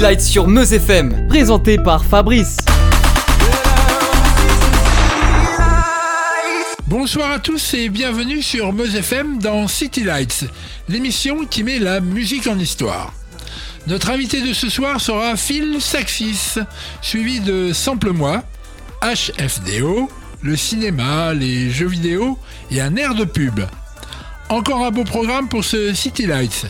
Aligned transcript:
City 0.00 0.12
Lights 0.12 0.22
sur 0.22 0.48
Meuse 0.48 0.72
FM, 0.72 1.28
présenté 1.28 1.76
par 1.76 2.06
Fabrice. 2.06 2.56
Bonsoir 6.86 7.32
à 7.32 7.38
tous 7.38 7.74
et 7.74 7.90
bienvenue 7.90 8.40
sur 8.40 8.72
Meuse 8.72 8.96
FM 8.96 9.40
dans 9.40 9.68
City 9.68 10.02
Lights, 10.02 10.46
l'émission 10.88 11.44
qui 11.44 11.64
met 11.64 11.78
la 11.78 12.00
musique 12.00 12.46
en 12.46 12.58
histoire. 12.58 13.12
Notre 13.88 14.08
invité 14.08 14.40
de 14.40 14.54
ce 14.54 14.70
soir 14.70 15.02
sera 15.02 15.36
Phil 15.36 15.82
Saxis, 15.82 16.58
suivi 17.02 17.40
de 17.40 17.74
Sample 17.74 18.12
Moi, 18.12 18.42
HFDO, 19.02 20.10
le 20.40 20.56
cinéma, 20.56 21.34
les 21.34 21.68
jeux 21.68 21.88
vidéo 21.88 22.38
et 22.70 22.80
un 22.80 22.96
air 22.96 23.14
de 23.14 23.24
pub. 23.24 23.60
Encore 24.48 24.82
un 24.82 24.92
beau 24.92 25.04
programme 25.04 25.50
pour 25.50 25.62
ce 25.62 25.92
City 25.92 26.24
Lights. 26.24 26.64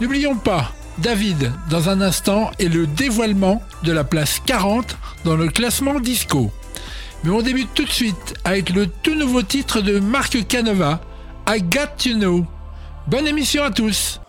N'oublions 0.00 0.34
pas, 0.34 0.72
David, 1.02 1.52
dans 1.70 1.88
un 1.88 2.00
instant, 2.00 2.50
et 2.58 2.68
le 2.68 2.86
dévoilement 2.86 3.62
de 3.84 3.92
la 3.92 4.04
place 4.04 4.40
40 4.44 4.96
dans 5.24 5.36
le 5.36 5.48
classement 5.48 5.98
disco. 6.00 6.50
Mais 7.24 7.30
on 7.30 7.42
débute 7.42 7.72
tout 7.74 7.84
de 7.84 7.90
suite 7.90 8.34
avec 8.44 8.70
le 8.70 8.86
tout 8.86 9.14
nouveau 9.14 9.42
titre 9.42 9.80
de 9.80 9.98
Marc 9.98 10.46
Canova, 10.46 11.00
I 11.48 11.62
Got 11.62 11.96
to 11.98 12.14
Know. 12.14 12.46
Bonne 13.06 13.26
émission 13.26 13.64
à 13.64 13.70
tous. 13.70 14.20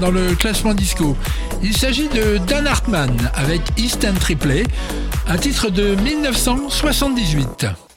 Dans 0.00 0.10
le 0.10 0.34
classement 0.34 0.74
disco. 0.74 1.16
Il 1.62 1.76
s'agit 1.76 2.08
de 2.08 2.38
Dan 2.48 2.66
Hartman 2.66 3.16
avec 3.34 3.60
Eastern 3.76 4.16
Triplay, 4.16 4.64
un 5.28 5.36
titre 5.36 5.70
de 5.70 5.94
1978. 5.94 7.89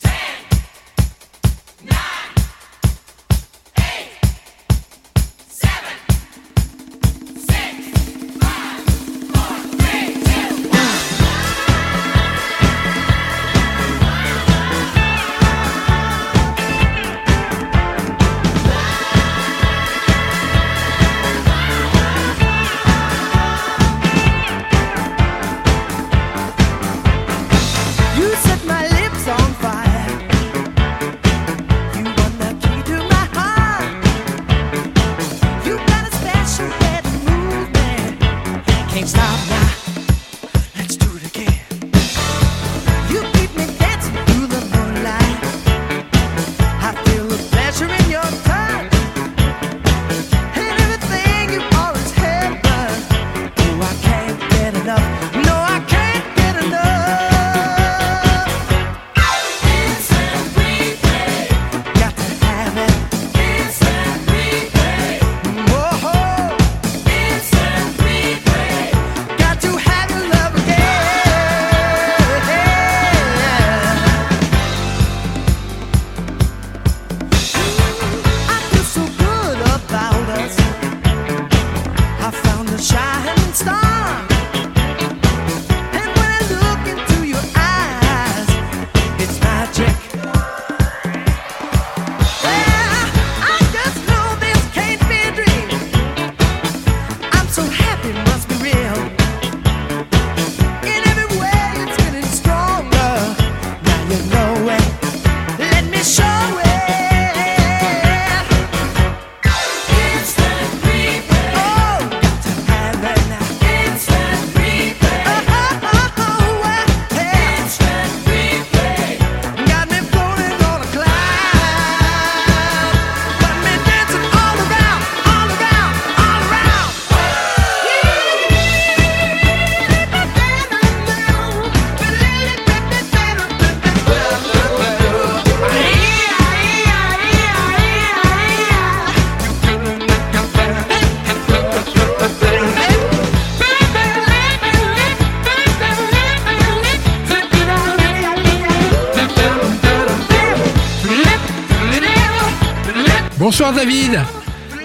David. 153.75 154.19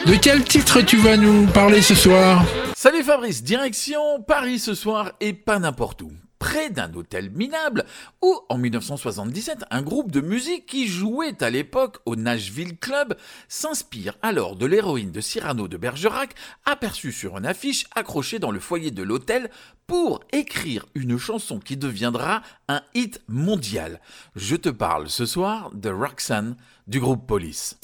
De 0.07 0.15
quel 0.15 0.45
titre 0.45 0.81
tu 0.81 0.97
vas 0.97 1.17
nous 1.17 1.47
parler 1.47 1.83
ce 1.83 1.95
soir 1.95 2.45
Salut 2.75 3.03
Fabrice, 3.03 3.43
direction 3.43 4.23
Paris 4.23 4.59
ce 4.59 4.75
soir 4.75 5.13
et 5.21 5.33
pas 5.33 5.59
n'importe 5.59 6.03
où 6.03 6.13
près 6.39 6.71
d'un 6.71 6.93
hôtel 6.95 7.31
minable, 7.31 7.85
où 8.23 8.39
en 8.49 8.59
1977, 8.59 9.65
un 9.71 9.83
groupe 9.83 10.13
de 10.13 10.21
musique 10.21 10.67
qui 10.67 10.87
jouait 10.87 11.43
à 11.43 11.51
l'époque 11.51 11.99
au 12.07 12.17
Nashville 12.17 12.79
Club 12.79 13.17
s'inspire 13.49 14.17
alors 14.23 14.57
de 14.57 14.67
l'héroïne 14.67 15.11
de 15.11 15.21
Cyrano 15.21 15.69
de 15.69 15.77
Bergerac, 15.77 16.35
aperçue 16.65 17.13
sur 17.13 17.37
une 17.39 17.47
affiche 17.47 17.87
accrochée 17.95 18.39
dans 18.39 18.53
le 18.53 18.61
foyer 18.61 18.91
de 18.91 19.03
l'hôtel 19.03 19.51
pour 19.87 20.21
écrire 20.33 20.87
une 20.95 21.19
chanson 21.19 21.59
qui 21.59 21.77
deviendra 21.77 22.43
un 22.69 22.83
hit 22.95 23.21
mondial. 23.27 24.01
Je 24.37 24.57
te 24.57 24.69
parle 24.69 25.09
ce 25.09 25.27
soir 25.27 25.71
de 25.75 25.91
Roxanne 25.91 26.57
du 26.87 27.01
groupe 27.01 27.27
Police. 27.27 27.77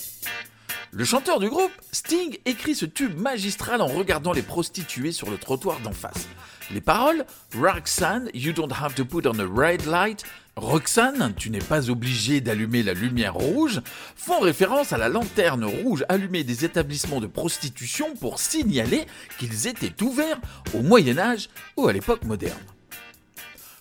Le 0.96 1.04
chanteur 1.04 1.40
du 1.40 1.48
groupe, 1.48 1.72
Sting, 1.90 2.38
écrit 2.44 2.76
ce 2.76 2.86
tube 2.86 3.18
magistral 3.18 3.82
en 3.82 3.88
regardant 3.88 4.32
les 4.32 4.42
prostituées 4.42 5.10
sur 5.10 5.28
le 5.28 5.38
trottoir 5.38 5.80
d'en 5.80 5.92
face. 5.92 6.28
Les 6.70 6.80
paroles 6.80 7.26
Roxanne, 7.58 8.30
you 8.32 8.52
don't 8.52 8.70
have 8.70 8.94
to 8.94 9.04
put 9.04 9.26
on 9.26 9.40
a 9.40 9.44
red 9.44 9.86
light. 9.86 10.22
Roxanne, 10.54 11.34
tu 11.36 11.50
n'es 11.50 11.58
pas 11.58 11.90
obligé 11.90 12.40
d'allumer 12.40 12.84
la 12.84 12.94
lumière 12.94 13.34
rouge, 13.34 13.80
font 14.14 14.38
référence 14.38 14.92
à 14.92 14.98
la 14.98 15.08
lanterne 15.08 15.64
rouge 15.64 16.04
allumée 16.08 16.44
des 16.44 16.64
établissements 16.64 17.20
de 17.20 17.26
prostitution 17.26 18.14
pour 18.14 18.38
signaler 18.38 19.04
qu'ils 19.40 19.66
étaient 19.66 20.00
ouverts 20.00 20.40
au 20.74 20.82
Moyen 20.82 21.18
Âge 21.18 21.48
ou 21.76 21.88
à 21.88 21.92
l'époque 21.92 22.22
moderne. 22.22 22.54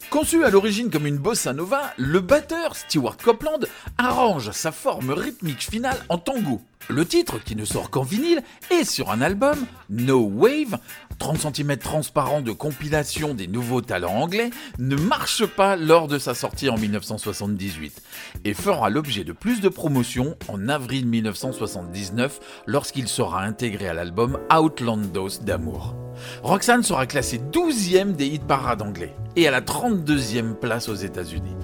Conçu 0.10 0.44
à 0.44 0.50
l'origine 0.50 0.90
comme 0.90 1.06
une 1.06 1.18
bossa 1.18 1.54
nova, 1.54 1.94
le 1.98 2.22
batteur 2.22 2.76
Stewart 2.76 3.18
Copeland 3.18 3.60
arrange 4.00 4.50
sa 4.50 4.72
forme 4.72 5.12
rythmique 5.12 5.62
finale 5.62 5.98
en 6.10 6.18
tango. 6.18 6.60
Le 6.90 7.06
titre, 7.06 7.40
qui 7.44 7.56
ne 7.56 7.66
sort 7.66 7.90
qu'en 7.90 8.04
vinyle, 8.04 8.44
est 8.70 8.84
sur 8.84 9.10
un 9.12 9.22
album, 9.22 9.66
No 9.90 10.20
Wave, 10.20 10.78
30 11.18 11.56
cm 11.56 11.78
transparent 11.78 12.42
de 12.42 12.52
compilation 12.52 13.34
des 13.34 13.48
nouveaux 13.48 13.82
talents 13.82 14.16
anglais, 14.16 14.50
ne 14.80 14.96
marche 14.96 15.46
pas 15.46 15.76
lors 15.76 16.08
de 16.08 16.18
sa 16.18 16.34
sortie 16.34 16.70
en 16.70 16.78
1978 16.78 18.02
et 18.44 18.54
fera 18.54 18.90
l'objet 18.90 19.24
de 19.24 19.32
plus 19.32 19.62
de 19.62 19.70
promotions 19.70 20.36
en 20.50 20.68
avril 20.68 21.08
1979 21.08 22.40
lorsqu'il 22.68 23.08
sera 23.08 23.44
intégré 23.44 23.88
à 23.88 23.94
l'album 23.94 24.40
Outlandos 24.54 25.40
d'amour. 25.42 25.96
Roxanne 26.44 26.84
sera 26.84 27.06
classée 27.08 27.40
12e 27.40 28.16
des 28.16 28.28
hit 28.28 28.44
parades 28.46 28.82
anglais 28.82 29.14
et 29.36 29.48
à 29.48 29.52
la 29.52 29.62
32e 29.62 30.56
place 30.56 30.90
aux 30.90 30.96
États-Unis. 30.96 31.56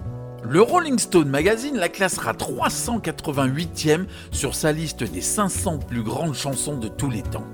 Le 0.43 0.61
Rolling 0.61 0.97
Stone 0.97 1.29
Magazine 1.29 1.75
la 1.77 1.89
classera 1.89 2.33
388e 2.33 4.05
sur 4.31 4.55
sa 4.55 4.71
liste 4.71 5.03
des 5.03 5.21
500 5.21 5.79
plus 5.79 6.01
grandes 6.01 6.35
chansons 6.35 6.77
de 6.77 6.87
tous 6.87 7.09
les 7.09 7.21
temps. 7.21 7.45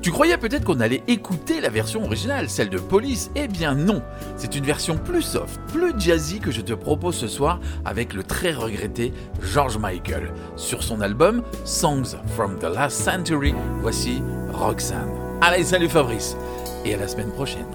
Tu 0.00 0.12
croyais 0.12 0.36
peut-être 0.36 0.64
qu'on 0.64 0.80
allait 0.80 1.02
écouter 1.08 1.60
la 1.60 1.70
version 1.70 2.04
originale, 2.04 2.48
celle 2.48 2.70
de 2.70 2.78
Police? 2.78 3.30
Eh 3.34 3.48
bien 3.48 3.74
non, 3.74 4.02
c'est 4.36 4.54
une 4.54 4.64
version 4.64 4.96
plus 4.96 5.22
soft, 5.22 5.58
plus 5.72 5.92
jazzy 5.98 6.38
que 6.38 6.52
je 6.52 6.60
te 6.60 6.72
propose 6.72 7.16
ce 7.16 7.26
soir 7.26 7.58
avec 7.84 8.14
le 8.14 8.22
très 8.22 8.52
regretté 8.52 9.12
George 9.42 9.76
Michael. 9.78 10.32
Sur 10.56 10.84
son 10.84 11.00
album 11.00 11.42
Songs 11.64 12.16
from 12.36 12.58
the 12.58 12.72
Last 12.72 13.00
Century, 13.00 13.54
voici 13.80 14.22
Roxanne. 14.52 15.10
Allez, 15.40 15.64
salut 15.64 15.88
Fabrice, 15.88 16.36
et 16.84 16.94
à 16.94 16.98
la 16.98 17.08
semaine 17.08 17.32
prochaine. 17.32 17.66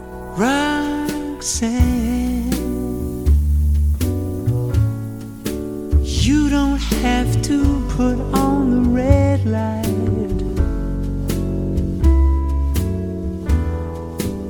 Have 7.01 7.41
to 7.43 7.85
put 7.89 8.19
on 8.33 8.71
the 8.71 8.89
red 8.89 9.45
light. 9.45 9.83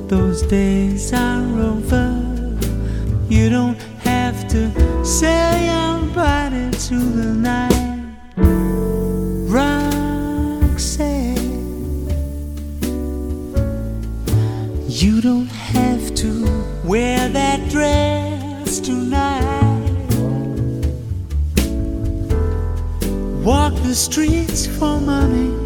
Those 0.07 0.43
days 0.43 1.11
are 1.13 1.59
over. 1.59 2.07
You 3.29 3.49
don't 3.49 3.81
have 4.03 4.47
to 4.49 5.05
sell 5.05 5.57
your 5.57 6.13
body 6.13 6.69
to 6.87 6.95
the 6.95 7.33
night. 7.33 7.72
The 23.93 23.99
streets 23.99 24.65
for 24.65 24.99
money. 24.99 25.62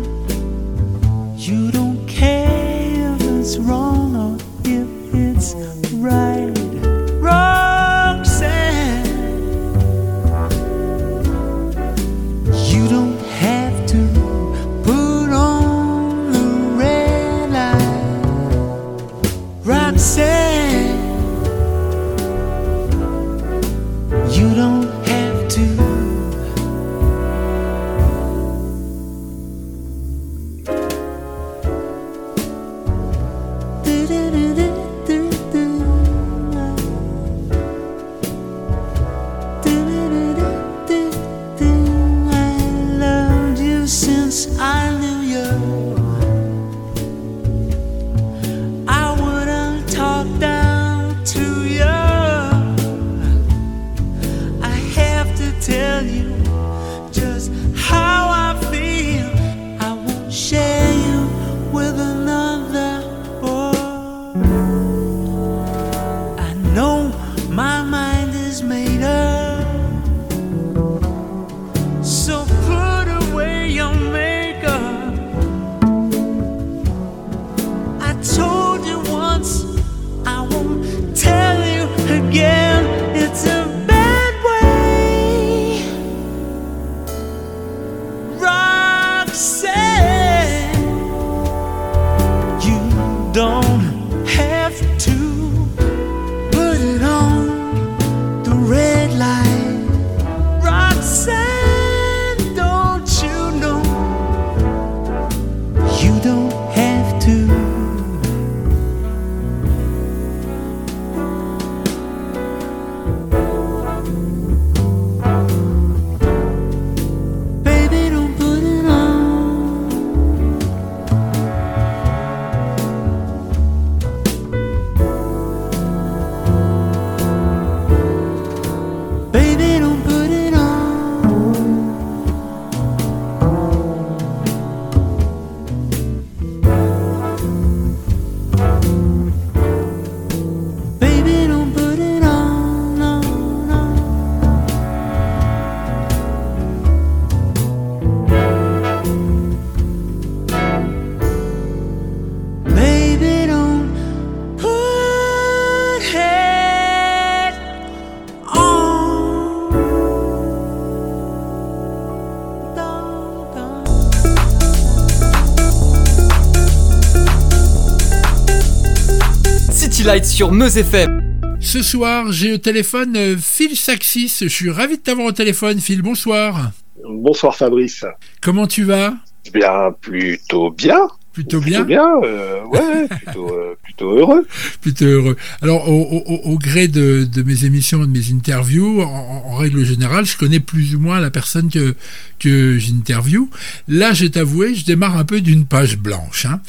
Light 170.07 170.23
sur 170.23 170.53
Meuse 170.53 170.77
FM. 170.77 171.41
Ce 171.59 171.83
soir, 171.83 172.31
j'ai 172.31 172.53
au 172.53 172.57
téléphone 172.57 173.17
euh, 173.17 173.35
Phil 173.35 173.75
Saxis. 173.75 174.37
Je 174.39 174.47
suis 174.47 174.69
ravi 174.69 174.95
de 174.95 175.01
t'avoir 175.01 175.27
au 175.27 175.31
téléphone, 175.33 175.81
Phil. 175.81 176.01
Bonsoir. 176.01 176.71
Bonsoir 177.03 177.53
Fabrice. 177.53 178.05
Comment 178.41 178.67
tu 178.67 178.85
vas? 178.85 179.15
Bien, 179.53 179.91
plutôt 179.99 180.71
bien. 180.71 181.09
Plutôt 181.38 181.62
bien. 181.62 181.86
Plutôt 181.86 181.88
bien, 181.88 182.08
euh, 182.24 182.63
ouais, 182.63 183.08
plutôt, 183.08 183.50
euh, 183.50 183.75
plutôt 183.84 184.17
heureux. 184.17 184.48
Plutôt 184.82 185.06
heureux. 185.06 185.38
Alors, 185.62 185.88
au, 185.88 186.24
au, 186.25 186.51
au 186.51 186.58
gré 186.58 186.88
de, 186.88 187.27
de, 187.32 187.44
mes 187.44 187.63
émissions, 187.63 188.00
de 188.00 188.08
mes 188.08 188.32
interviews, 188.32 189.03
en, 189.03 189.44
en, 189.46 189.56
règle 189.56 189.86
générale, 189.86 190.25
je 190.25 190.36
connais 190.36 190.60
plus 190.60 190.96
ou 190.96 191.00
moins 191.00 191.20
la 191.20 191.29
personne 191.29 191.70
que, 191.70 191.94
que 192.39 192.79
j'interview. 192.79 193.51
Là, 193.88 194.13
je 194.13 194.25
t'avouer, 194.25 194.74
je 194.74 194.84
démarre 194.84 195.15
un 195.15 195.25
peu 195.25 195.39
d'une 195.39 195.67
page 195.67 196.00
blanche. 196.00 196.48
Hein. 196.48 196.60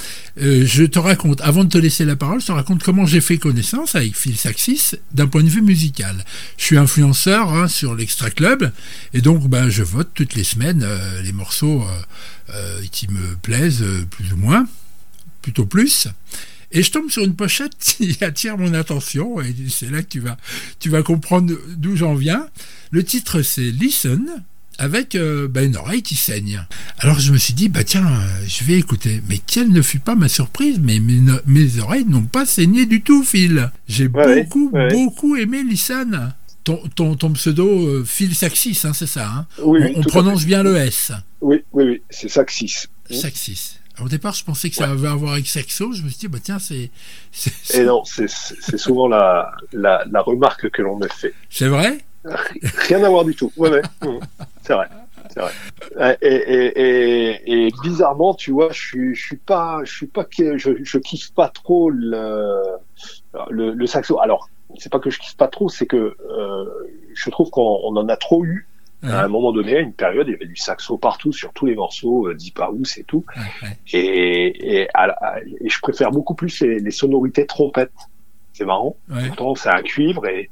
Euh, 0.43 0.67
je 0.67 0.85
te 0.85 0.99
raconte, 0.99 1.41
avant 1.41 1.65
de 1.65 1.71
te 1.71 1.79
laisser 1.79 2.05
la 2.05 2.17
parole, 2.17 2.43
je 2.43 2.47
te 2.49 2.53
raconte 2.53 2.83
comment 2.83 3.07
j'ai 3.07 3.23
fait 3.23 3.39
connaissance 3.39 3.95
avec 3.95 4.15
Phil 4.15 4.37
Saxis 4.37 4.97
d'un 5.15 5.29
point 5.29 5.43
de 5.43 5.49
vue 5.49 5.63
musical. 5.63 6.27
Je 6.59 6.65
suis 6.65 6.77
influenceur 6.77 7.55
hein, 7.55 7.69
sur 7.69 7.95
l'Extra 7.95 8.29
Club, 8.29 8.71
et 9.15 9.23
donc 9.23 9.49
ben, 9.49 9.71
je 9.71 9.83
vote 9.83 10.11
toutes 10.13 10.35
les 10.35 10.45
semaines 10.45 10.87
les 11.25 11.33
morceaux 11.33 11.83
euh, 12.55 12.83
qui 12.90 13.09
me 13.09 13.37
plaisent 13.37 13.85
plus 14.11 14.33
ou 14.33 14.37
moins, 14.37 14.67
plutôt 15.43 15.67
plus. 15.67 16.09
Et 16.71 16.83
je 16.83 16.90
tombe 16.90 17.11
sur 17.11 17.25
une 17.25 17.35
pochette 17.35 17.73
qui 17.78 18.17
attire 18.23 18.59
mon 18.59 18.75
attention, 18.75 19.40
et 19.40 19.55
c'est 19.69 19.90
là 19.90 20.02
que 20.02 20.09
tu 20.09 20.21
vas, 20.21 20.37
tu 20.81 20.90
vas 20.90 21.02
comprendre 21.02 21.55
d'où 21.76 21.97
j'en 21.97 22.14
viens. 22.14 22.47
Le 22.90 23.05
titre 23.05 23.43
c'est 23.43 23.71
Listen, 23.71 24.43
avec 24.78 25.14
euh, 25.17 25.49
bah, 25.49 25.62
une 25.62 25.76
oreille 25.76 26.02
qui 26.02 26.14
saigne. 26.14 26.64
Alors 26.99 27.19
je 27.19 27.33
me 27.33 27.38
suis 27.38 27.55
dit, 27.55 27.69
bah 27.69 27.85
tiens, 27.85 28.07
euh, 28.07 28.45
je 28.47 28.64
vais 28.64 28.78
écouter. 28.78 29.23
Mais 29.28 29.38
quelle 29.38 29.71
ne 29.71 29.83
fut 29.83 29.99
pas 29.99 30.14
ma 30.14 30.28
surprise, 30.28 30.78
mais 30.81 31.00
mes, 31.00 31.21
mes 31.47 31.81
oreilles 31.81 32.07
n'ont 32.07 32.23
pas 32.23 32.47
saigné 32.47 32.87
du 32.87 33.02
tout, 33.02 33.25
Phil. 33.25 33.71
J'ai 33.88 34.07
ouais, 34.07 34.43
beaucoup, 34.45 34.71
ouais. 34.71 34.88
beaucoup 34.93 35.37
aimé 35.37 35.62
Listen. 35.64 36.33
Ton, 36.69 36.83
ton, 36.95 37.15
ton 37.15 37.33
pseudo, 37.33 37.67
euh, 37.67 38.05
Phil 38.05 38.35
Saxis, 38.35 38.83
hein, 38.85 38.93
c'est 38.93 39.07
ça 39.07 39.27
hein 39.27 39.47
oui, 39.63 39.95
On, 39.97 40.01
on 40.01 40.03
prononce 40.03 40.45
bien 40.45 40.63
le 40.63 40.77
S. 40.77 41.13
Oui, 41.41 41.65
oui, 41.73 41.85
oui, 41.85 42.03
c'est 42.11 42.29
Saxis. 42.29 42.89
Saxis. 43.11 43.79
Au 44.05 44.07
départ, 44.07 44.35
je 44.35 44.45
pensais 44.45 44.69
que 44.69 44.77
ça 44.77 44.91
avait 44.91 45.09
à 45.09 45.15
voir 45.15 45.33
avec 45.33 45.47
Saxo. 45.47 45.95
Je 45.95 46.03
me 46.03 46.11
suis 46.11 46.19
dit, 46.19 46.29
bah 46.29 46.41
tiens, 46.43 46.59
c'est. 46.59 46.91
Et 47.73 47.85
non, 47.85 48.05
c'est 48.05 48.29
souvent 48.77 49.09
la, 49.09 49.51
la, 49.73 50.05
la 50.11 50.21
remarque 50.21 50.69
que 50.69 50.83
l'on 50.83 50.99
me 50.99 51.09
fait. 51.09 51.33
C'est 51.49 51.69
vrai? 51.69 52.05
Rien 52.87 53.03
à 53.03 53.09
voir 53.09 53.25
du 53.25 53.35
tout. 53.35 53.51
Ouais, 53.57 53.71
ouais. 53.71 53.83
c'est 54.63 54.75
vrai. 54.75 54.89
Vrai. 55.37 56.19
Et, 56.21 56.29
et, 56.29 56.81
et, 56.83 57.67
et, 57.67 57.73
bizarrement, 57.83 58.35
tu 58.35 58.51
vois, 58.51 58.73
je 58.73 58.79
suis, 58.79 59.15
je 59.15 59.25
suis 59.25 59.37
pas, 59.37 59.81
je 59.85 59.93
suis 59.93 60.07
pas, 60.07 60.27
je, 60.37 60.71
je 60.83 60.99
kiffe 60.99 61.33
pas 61.33 61.49
trop 61.49 61.89
le, 61.89 62.63
le, 63.49 63.73
le 63.73 63.87
saxo. 63.87 64.21
Alors, 64.21 64.51
c'est 64.77 64.91
pas 64.93 64.99
que 64.99 65.11
je 65.11 65.19
kiffe 65.19 65.37
pas 65.37 65.49
trop, 65.49 65.69
c'est 65.69 65.87
que 65.87 66.17
euh, 66.31 66.65
je 67.15 67.31
trouve 67.31 67.51
qu'on 67.51 67.97
en 67.97 68.09
a 68.09 68.17
trop 68.17 68.45
eu. 68.45 68.67
Ouais. 69.03 69.11
À 69.11 69.25
un 69.25 69.29
moment 69.29 69.53
donné, 69.53 69.77
à 69.77 69.81
une 69.81 69.93
période, 69.93 70.27
il 70.27 70.33
y 70.33 70.35
avait 70.35 70.47
du 70.47 70.57
saxo 70.57 70.99
partout, 70.99 71.33
sur 71.33 71.53
tous 71.53 71.67
les 71.67 71.77
morceaux, 71.77 72.27
euh, 72.27 72.35
Deep 72.35 72.59
House 72.59 72.99
et 72.99 73.05
tout. 73.05 73.25
Ouais, 73.37 73.69
et, 73.93 74.81
et, 74.81 74.89
à, 74.93 75.39
et, 75.61 75.69
je 75.69 75.81
préfère 75.81 76.11
beaucoup 76.11 76.35
plus 76.35 76.61
les, 76.63 76.81
les 76.81 76.91
sonorités 76.91 77.47
trompettes. 77.47 77.93
C'est 78.53 78.65
marrant. 78.65 78.97
Pourtant, 79.29 79.55
c'est 79.55 79.69
un 79.69 79.83
cuivre. 79.83 80.27
Et, 80.27 80.49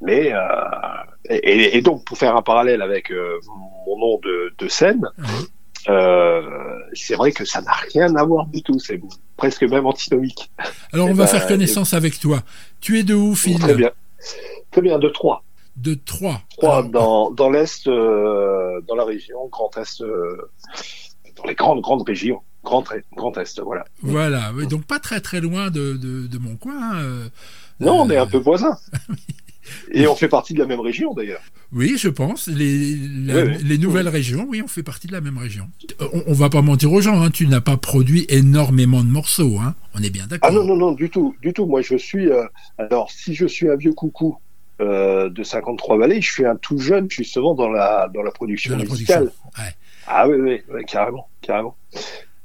mais, 0.00 0.32
euh, 0.32 0.40
et, 1.28 1.76
et, 1.76 1.82
donc, 1.82 2.06
pour 2.06 2.16
faire 2.16 2.34
un 2.34 2.40
parallèle 2.40 2.80
avec 2.80 3.10
euh, 3.10 3.38
mon 3.86 3.98
nom 3.98 4.18
de, 4.22 4.54
de 4.56 4.68
scène, 4.68 5.06
euh, 5.90 6.78
c'est 6.92 7.14
vrai 7.14 7.32
que 7.32 7.44
ça 7.44 7.60
n'a 7.60 7.72
rien 7.92 8.14
à 8.16 8.24
voir 8.24 8.46
du 8.46 8.62
tout. 8.62 8.78
C'est 8.78 9.00
presque 9.36 9.62
même 9.62 9.86
antinomique. 9.86 10.50
Alors, 10.92 11.06
on 11.06 11.10
et 11.10 11.14
va 11.14 11.24
ben, 11.24 11.30
faire 11.30 11.46
connaissance 11.46 11.94
avec 11.94 12.18
toi. 12.20 12.42
Tu 12.80 12.98
es 12.98 13.02
de 13.02 13.14
où, 13.14 13.34
Phil 13.34 13.58
Très 13.58 13.74
bien. 13.74 13.90
Très 14.70 14.82
bien, 14.82 14.98
de 14.98 15.08
Troyes. 15.08 15.42
De 15.76 15.94
Troyes. 15.94 16.40
Troyes, 16.56 16.78
Alors, 16.78 16.90
dans, 16.90 17.30
dans 17.30 17.50
l'Est, 17.50 17.86
euh, 17.86 18.80
dans 18.86 18.94
la 18.94 19.04
région, 19.04 19.48
Grand 19.50 19.76
Est, 19.76 20.02
euh, 20.02 20.50
dans 21.36 21.44
les 21.44 21.54
grandes, 21.54 21.80
grandes 21.80 22.06
régions. 22.06 22.42
Grand, 22.62 22.84
Grand 23.16 23.36
Est, 23.38 23.60
voilà. 23.60 23.84
Voilà, 24.02 24.52
donc 24.68 24.84
pas 24.84 24.98
très 24.98 25.20
très 25.20 25.40
loin 25.40 25.70
de, 25.70 25.94
de, 25.94 26.26
de 26.26 26.38
mon 26.38 26.56
coin. 26.56 26.96
Euh, 26.96 27.28
non, 27.80 28.02
on 28.02 28.10
est 28.10 28.18
un 28.18 28.26
peu 28.26 28.36
voisins. 28.36 28.76
Et 29.92 30.06
on 30.06 30.14
fait 30.14 30.28
partie 30.28 30.54
de 30.54 30.58
la 30.58 30.66
même 30.66 30.80
région 30.80 31.14
d'ailleurs. 31.14 31.42
Oui, 31.72 31.94
je 31.96 32.08
pense. 32.08 32.48
Les, 32.48 32.96
la, 32.96 33.42
oui, 33.44 33.50
oui. 33.56 33.64
les 33.64 33.78
nouvelles 33.78 34.06
oui. 34.06 34.12
régions, 34.12 34.46
oui, 34.48 34.60
on 34.62 34.68
fait 34.68 34.82
partie 34.82 35.06
de 35.06 35.12
la 35.12 35.20
même 35.20 35.38
région. 35.38 35.68
On, 36.00 36.22
on 36.26 36.32
va 36.32 36.50
pas 36.50 36.62
mentir 36.62 36.92
aux 36.92 37.00
gens, 37.00 37.20
hein, 37.22 37.30
tu 37.30 37.46
n'as 37.46 37.60
pas 37.60 37.76
produit 37.76 38.26
énormément 38.28 39.02
de 39.02 39.08
morceaux, 39.08 39.58
hein, 39.58 39.74
on 39.94 40.02
est 40.02 40.10
bien 40.10 40.26
d'accord. 40.26 40.50
Ah 40.50 40.52
non, 40.52 40.64
non, 40.64 40.76
non, 40.76 40.92
du 40.92 41.10
tout, 41.10 41.36
du 41.42 41.52
tout. 41.52 41.66
Moi, 41.66 41.82
je 41.82 41.96
suis. 41.96 42.28
Euh, 42.28 42.44
alors, 42.78 43.10
si 43.10 43.34
je 43.34 43.46
suis 43.46 43.68
un 43.68 43.76
vieux 43.76 43.92
coucou 43.92 44.38
euh, 44.80 45.28
de 45.28 45.42
53 45.42 45.98
vallées, 45.98 46.20
je 46.20 46.32
suis 46.32 46.46
un 46.46 46.56
tout 46.56 46.78
jeune 46.78 47.08
justement 47.10 47.54
dans 47.54 47.68
la, 47.68 48.10
dans 48.12 48.22
la 48.22 48.30
production 48.30 48.76
la 48.76 48.84
musicale. 48.84 49.26
Production. 49.26 49.62
Ouais. 49.62 49.74
Ah 50.06 50.28
oui, 50.28 50.62
oui, 50.72 50.84
carrément, 50.86 51.28
carrément. 51.40 51.76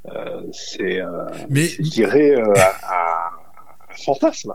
Euh, 0.08 0.42
c'est, 0.52 1.02
Mais... 1.50 1.66
je 1.66 1.82
dirais, 1.82 2.36
un, 2.36 2.52
un 2.52 3.96
fantasme. 3.96 4.54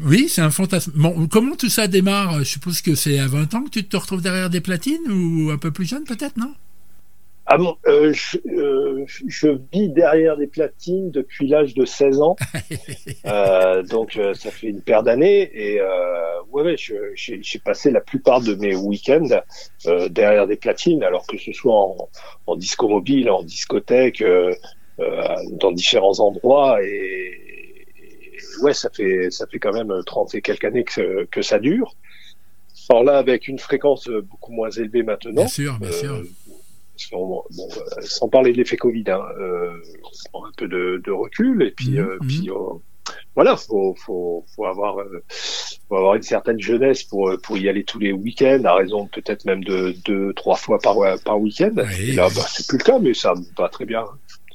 Oui, 0.00 0.28
c'est 0.28 0.42
un 0.42 0.50
fantasme. 0.50 0.92
Bon, 0.94 1.26
comment 1.26 1.56
tout 1.56 1.68
ça 1.68 1.88
démarre? 1.88 2.38
Je 2.40 2.44
suppose 2.44 2.82
que 2.82 2.94
c'est 2.94 3.18
à 3.18 3.26
20 3.26 3.54
ans 3.54 3.64
que 3.64 3.70
tu 3.70 3.84
te 3.84 3.96
retrouves 3.96 4.22
derrière 4.22 4.48
des 4.48 4.60
platines 4.60 5.10
ou 5.10 5.50
un 5.50 5.58
peu 5.58 5.72
plus 5.72 5.86
jeune 5.86 6.04
peut-être, 6.04 6.36
non? 6.36 6.54
Ah 7.50 7.56
bon, 7.56 7.76
euh, 7.86 8.12
je, 8.12 8.36
euh, 8.46 9.04
je, 9.06 9.48
vis 9.72 9.88
derrière 9.88 10.36
des 10.36 10.46
platines 10.46 11.10
depuis 11.10 11.48
l'âge 11.48 11.72
de 11.72 11.86
16 11.86 12.20
ans, 12.20 12.36
euh, 13.26 13.82
donc 13.84 14.20
ça 14.34 14.50
fait 14.50 14.66
une 14.66 14.82
paire 14.82 15.02
d'années 15.02 15.50
et 15.54 15.80
ouais, 16.50 16.62
ouais 16.62 16.76
j'ai 16.76 17.58
passé 17.64 17.90
la 17.90 18.02
plupart 18.02 18.42
de 18.42 18.54
mes 18.54 18.76
week-ends 18.76 19.40
derrière 20.10 20.46
des 20.46 20.56
platines, 20.56 21.02
alors 21.02 21.26
que 21.26 21.38
ce 21.38 21.54
soit 21.54 21.74
en, 21.74 22.10
en 22.46 22.54
disco 22.54 22.86
mobile, 22.86 23.30
en 23.30 23.42
discothèque, 23.42 24.22
dans 24.98 25.72
différents 25.72 26.20
endroits 26.20 26.82
et, 26.84 27.47
ouais, 28.62 28.74
ça 28.74 28.90
fait 28.90 29.30
ça 29.30 29.46
fait 29.46 29.58
quand 29.58 29.72
même 29.72 29.92
30 30.06 30.34
et 30.34 30.42
quelques 30.42 30.64
années 30.64 30.84
que, 30.84 31.24
que 31.26 31.42
ça 31.42 31.58
dure. 31.58 31.94
Alors 32.90 33.04
là, 33.04 33.18
avec 33.18 33.48
une 33.48 33.58
fréquence 33.58 34.08
beaucoup 34.08 34.52
moins 34.52 34.70
élevée 34.70 35.02
maintenant. 35.02 35.32
Bien 35.32 35.48
sûr, 35.48 35.78
bien 35.78 35.92
sûr. 35.92 36.22
Bon, 37.12 37.44
bon, 37.50 37.68
sans 38.00 38.28
parler 38.28 38.52
de 38.52 38.56
l'effet 38.56 38.76
Covid, 38.76 39.04
hein, 39.08 39.22
euh, 39.38 39.70
on 40.02 40.30
prend 40.30 40.46
un 40.46 40.52
peu 40.56 40.66
de, 40.66 41.00
de 41.04 41.10
recul 41.12 41.62
et 41.62 41.70
puis, 41.70 41.90
mmh, 41.90 41.98
euh, 41.98 42.18
puis 42.26 42.50
euh, 42.50 43.12
voilà, 43.36 43.56
faut, 43.56 43.94
faut, 43.94 44.44
faut 44.54 44.64
avoir, 44.64 44.96
faut 45.88 45.96
avoir 45.96 46.16
une 46.16 46.22
certaine 46.22 46.60
jeunesse 46.60 47.04
pour 47.04 47.30
pour 47.42 47.56
y 47.56 47.68
aller 47.68 47.84
tous 47.84 48.00
les 48.00 48.12
week-ends, 48.12 48.62
à 48.64 48.74
raison 48.74 49.06
peut-être 49.06 49.44
même 49.44 49.62
de 49.62 49.94
deux, 50.04 50.32
trois 50.34 50.56
fois 50.56 50.78
par 50.80 50.96
par 51.24 51.40
week-end. 51.40 51.72
Oui, 51.76 52.10
et 52.10 52.12
là, 52.14 52.28
bah, 52.34 52.42
c'est 52.48 52.66
plus 52.66 52.78
le 52.78 52.84
cas, 52.84 52.98
mais 52.98 53.14
ça 53.14 53.32
va 53.56 53.68
très 53.68 53.84
bien 53.84 54.04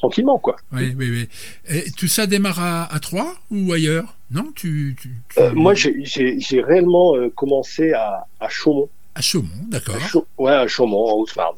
tranquillement, 0.04 0.38
quoi. 0.38 0.58
Oui, 0.74 0.94
oui, 0.98 1.10
oui. 1.10 1.30
Et 1.70 1.90
tout 1.92 2.10
ça 2.10 2.28
démarre 2.28 2.60
à, 2.60 2.94
à 2.94 3.00
Troyes 3.00 3.34
ou 3.50 3.72
ailleurs? 3.72 4.18
Non, 4.32 4.52
tu. 4.54 4.98
tu, 5.00 5.12
tu... 5.30 5.40
Euh, 5.40 5.54
moi, 5.54 5.74
j'ai 5.76 6.62
réellement 6.62 7.16
euh, 7.16 7.30
commencé 7.30 7.94
à, 7.94 8.28
à 8.42 8.50
Chaumont. 8.50 8.90
À 9.16 9.22
Chaumont, 9.22 9.48
d'accord. 9.70 9.96
Ouais, 10.38 10.52
à 10.52 10.68
Chaumont, 10.68 11.06
en 11.06 11.14
Haute-Marne. 11.20 11.56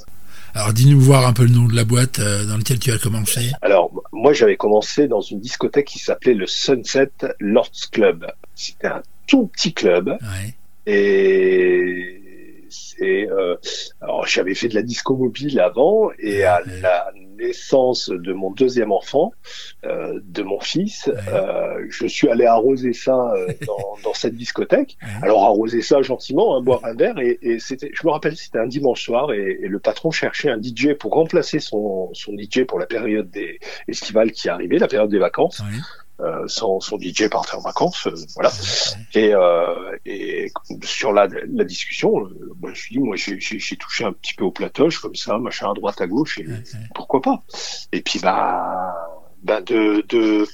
Alors, 0.54 0.74
dis-nous 0.74 1.00
voir 1.00 1.26
un 1.26 1.34
peu 1.34 1.44
le 1.44 1.50
nom 1.50 1.66
de 1.66 1.76
la 1.76 1.86
boîte 1.86 2.20
euh, 2.20 2.46
dans 2.46 2.58
laquelle 2.58 2.80
tu 2.80 2.92
as 2.92 3.00
commencé. 3.00 3.52
Alors, 3.64 3.92
moi, 4.12 4.34
j'avais 4.34 4.58
commencé 4.58 5.08
dans 5.08 5.22
une 5.22 5.40
discothèque 5.40 5.88
qui 5.88 6.00
s'appelait 6.00 6.36
le 6.36 6.46
Sunset 6.46 7.10
Lords 7.40 7.90
Club. 7.92 8.28
C'était 8.54 8.88
un 8.88 9.02
tout 9.26 9.48
petit 9.48 9.74
club. 9.74 10.16
Ouais. 10.22 10.56
Et 10.86 12.22
euh, 13.30 13.56
alors 14.02 14.26
j'avais 14.26 14.56
fait 14.56 14.68
de 14.68 14.76
la 14.76 14.82
disco 14.82 15.16
mobile 15.16 15.60
avant 15.60 16.10
et 16.18 16.44
à 16.44 16.62
la 16.82 17.12
naissance 17.38 18.10
de 18.10 18.34
mon 18.34 18.52
deuxième 18.52 18.92
enfant, 18.92 19.34
euh, 19.86 20.20
de 20.24 20.44
mon 20.44 20.60
fils, 20.60 21.08
ouais. 21.08 21.14
euh, 21.34 21.86
je 21.90 22.08
suis 22.08 22.30
allé 22.30 22.46
arroser 22.46 22.94
ça 22.94 23.34
euh, 23.34 23.48
dans, 23.68 23.98
dans, 24.04 24.14
cette 24.14 24.36
discothèque. 24.36 24.98
Ouais. 25.02 25.10
Alors 25.22 25.44
arroser 25.44 25.82
ça 25.82 26.02
gentiment, 26.02 26.56
hein, 26.56 26.62
boire 26.62 26.84
un 26.84 26.94
verre 26.94 27.20
et, 27.20 27.38
et 27.42 27.60
c'était, 27.60 27.92
je 27.94 28.06
me 28.06 28.12
rappelle, 28.12 28.36
c'était 28.36 28.60
un 28.60 28.68
dimanche 28.68 29.04
soir 29.04 29.34
et, 29.34 29.60
et, 29.62 29.68
le 29.68 29.80
patron 29.80 30.12
cherchait 30.12 30.50
un 30.50 30.62
DJ 30.62 30.94
pour 31.00 31.14
remplacer 31.14 31.60
son, 31.60 32.10
son 32.14 32.34
DJ 32.38 32.64
pour 32.66 32.80
la 32.80 32.86
période 32.86 33.30
des 33.30 33.60
estivales 33.88 34.32
qui 34.32 34.50
arrivait, 34.50 34.78
la 34.78 34.88
période 34.88 35.10
des 35.10 35.20
vacances. 35.20 35.60
Ouais. 35.60 35.82
Son, 36.48 36.80
son, 36.80 36.98
DJ 37.00 37.28
partait 37.30 37.56
en 37.56 37.62
vacances, 37.62 38.08
voilà. 38.36 38.52
Et, 39.14 39.34
euh, 39.34 39.98
et 40.06 40.52
sur 40.84 41.12
la, 41.12 41.28
la 41.28 41.64
discussion, 41.64 42.26
euh, 42.26 42.54
moi, 42.62 42.72
je 42.74 42.90
dis, 42.90 43.00
moi, 43.00 43.16
j'ai 43.18 43.78
touché 43.78 44.06
un 44.06 44.14
petit 44.14 44.34
peu 44.34 44.46
au 44.46 44.52
platoche 44.52 45.00
comme 45.00 45.16
ça, 45.16 45.38
machin 45.38 45.72
à 45.72 45.74
droite 45.74 46.00
à 46.00 46.08
gauche, 46.08 46.40
et 46.40 46.46
pourquoi 46.94 47.22
pas. 47.22 47.44
Et 47.92 48.02
puis 48.02 48.20
bah, 48.20 48.94
bah 49.44 49.62
de, 49.62 50.06
de 50.08 50.48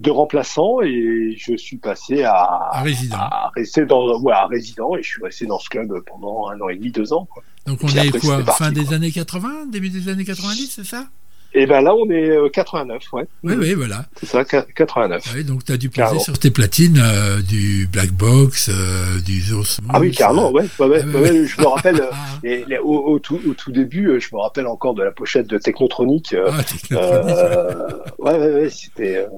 de 0.00 0.10
remplaçant 0.10 0.80
et 0.80 1.34
je 1.36 1.56
suis 1.56 1.76
passé 1.76 2.22
à, 2.22 2.68
à 2.70 2.82
résident, 2.82 3.16
à 3.16 3.50
rester 3.54 3.84
dans, 3.84 4.20
ouais, 4.20 4.32
à 4.32 4.46
résident 4.46 4.96
et 4.96 5.02
je 5.02 5.08
suis 5.08 5.22
resté 5.22 5.46
dans 5.46 5.58
ce 5.58 5.68
club 5.68 5.92
pendant 6.06 6.48
un 6.48 6.60
an 6.60 6.68
et 6.68 6.76
demi, 6.76 6.90
deux 6.90 7.12
ans. 7.12 7.26
Quoi. 7.26 7.42
Donc 7.66 7.80
on 7.82 7.88
est 7.88 8.10
quoi, 8.20 8.44
fin 8.44 8.70
des 8.70 8.92
années 8.92 9.10
80, 9.10 9.66
début 9.66 9.90
des 9.90 10.08
années 10.08 10.24
90, 10.24 10.70
c'est 10.70 10.84
ça? 10.84 11.08
Et 11.54 11.64
ben 11.66 11.80
là, 11.80 11.94
on 11.94 12.08
est 12.10 12.28
euh, 12.28 12.48
89, 12.50 13.02
ouais. 13.14 13.24
Oui, 13.42 13.54
oui, 13.58 13.72
voilà. 13.72 14.04
C'est 14.20 14.26
ça, 14.26 14.44
qua- 14.44 14.66
89. 14.74 15.34
Ouais, 15.34 15.42
donc 15.44 15.64
tu 15.64 15.72
as 15.72 15.78
dû 15.78 15.88
poser 15.88 16.02
Carrément. 16.02 16.20
sur 16.20 16.38
tes 16.38 16.50
platines 16.50 17.00
euh, 17.02 17.40
du 17.40 17.88
Black 17.90 18.10
Box, 18.10 18.68
euh, 18.68 19.18
du 19.24 19.40
Zoos 19.40 19.78
Ah 19.88 19.98
oui, 19.98 20.10
carrément, 20.12 20.50
ouais. 20.52 20.66
ouais, 20.78 20.86
ouais, 20.86 21.00
Ah, 21.02 21.46
je 21.46 21.60
me 21.60 21.66
rappelle, 21.66 22.00
euh, 22.02 22.10
Ah, 22.12 22.38
les- 22.42 22.78
au, 22.78 22.98
au 23.12 23.18
tout, 23.18 23.40
au 23.48 23.54
tout 23.54 23.72
début, 23.72 24.08
euh, 24.08 24.20
je 24.20 24.28
me 24.34 24.40
rappelle 24.40 24.66
encore 24.66 24.92
de 24.94 25.02
la 25.02 25.10
pochette 25.10 25.46
de 25.46 25.56
Technotronic. 25.56 26.34
euh, 26.34 26.50
ah, 26.52 26.62
Technotronic, 26.62 27.24
ouais. 27.24 27.32
Euh, 27.32 27.88
ouais, 28.18 28.38
ouais, 28.62 28.70
c'était, 28.70 29.16
euh, 29.16 29.28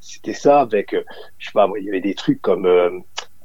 c'était 0.00 0.34
ça 0.34 0.60
avec, 0.60 0.92
euh, 0.92 1.02
je 1.38 1.46
sais 1.46 1.52
pas, 1.54 1.66
il 1.78 1.84
y 1.86 1.88
avait 1.88 2.02
des 2.02 2.14
trucs 2.14 2.42
comme 2.42 2.66
euh, 2.66 2.90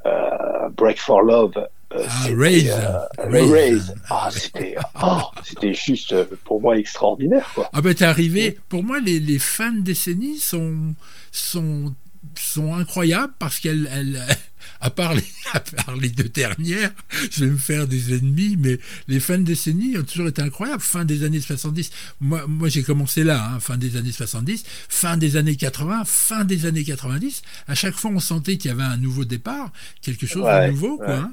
euh, 0.04 0.68
Break 0.76 0.98
for 1.00 1.22
Love. 1.22 1.54
Euh, 1.94 2.04
Ah, 2.08 2.22
c'était, 2.22 2.34
Raise. 2.34 2.70
euh, 2.70 2.98
Raise. 3.30 3.50
Raise. 3.50 3.94
Ah, 4.10 4.28
c'était, 4.32 4.76
oh, 5.02 5.22
c'était 5.44 5.74
juste 5.74 6.12
euh, 6.12 6.24
pour 6.44 6.60
moi 6.60 6.76
extraordinaire, 6.78 7.48
quoi. 7.54 7.68
Ah 7.72 7.80
ben 7.80 7.94
t'es 7.94 8.04
arrivé. 8.04 8.58
Pour 8.68 8.82
moi, 8.84 9.00
les, 9.00 9.20
les 9.20 9.38
fins 9.38 9.72
de 9.72 9.80
décennie 9.80 10.38
sont 10.38 10.94
sont 11.32 11.94
sont 12.34 12.74
incroyables 12.74 13.32
parce 13.38 13.58
qu'elles 13.60 13.88
elles, 13.92 14.20
à 14.80 14.90
part 14.90 15.14
les 15.14 15.24
à 15.54 15.60
part 15.60 15.96
les 15.96 16.08
deux 16.10 16.28
dernières, 16.28 16.90
je 17.30 17.44
vais 17.44 17.50
me 17.50 17.56
faire 17.56 17.86
des 17.86 18.14
ennemis, 18.14 18.56
mais 18.58 18.78
les 19.06 19.18
fins 19.20 19.38
de 19.38 19.44
décennie 19.44 19.96
ont 19.96 20.02
toujours 20.02 20.28
été 20.28 20.42
incroyables. 20.42 20.82
Fin 20.82 21.04
des 21.04 21.24
années 21.24 21.40
70. 21.40 21.90
Moi 22.20 22.44
moi 22.46 22.68
j'ai 22.68 22.82
commencé 22.82 23.24
là, 23.24 23.50
hein, 23.54 23.60
fin 23.60 23.76
des 23.78 23.96
années 23.96 24.12
70, 24.12 24.64
fin 24.88 25.16
des 25.16 25.36
années 25.36 25.56
80, 25.56 26.02
fin 26.04 26.44
des 26.44 26.66
années 26.66 26.84
90. 26.84 27.42
À 27.66 27.74
chaque 27.74 27.94
fois, 27.94 28.10
on 28.10 28.20
sentait 28.20 28.56
qu'il 28.58 28.70
y 28.70 28.74
avait 28.74 28.82
un 28.82 28.96
nouveau 28.98 29.24
départ, 29.24 29.72
quelque 30.02 30.26
chose 30.26 30.42
Ouais, 30.44 30.66
de 30.66 30.72
nouveau, 30.72 30.98
quoi. 30.98 31.14
hein. 31.16 31.32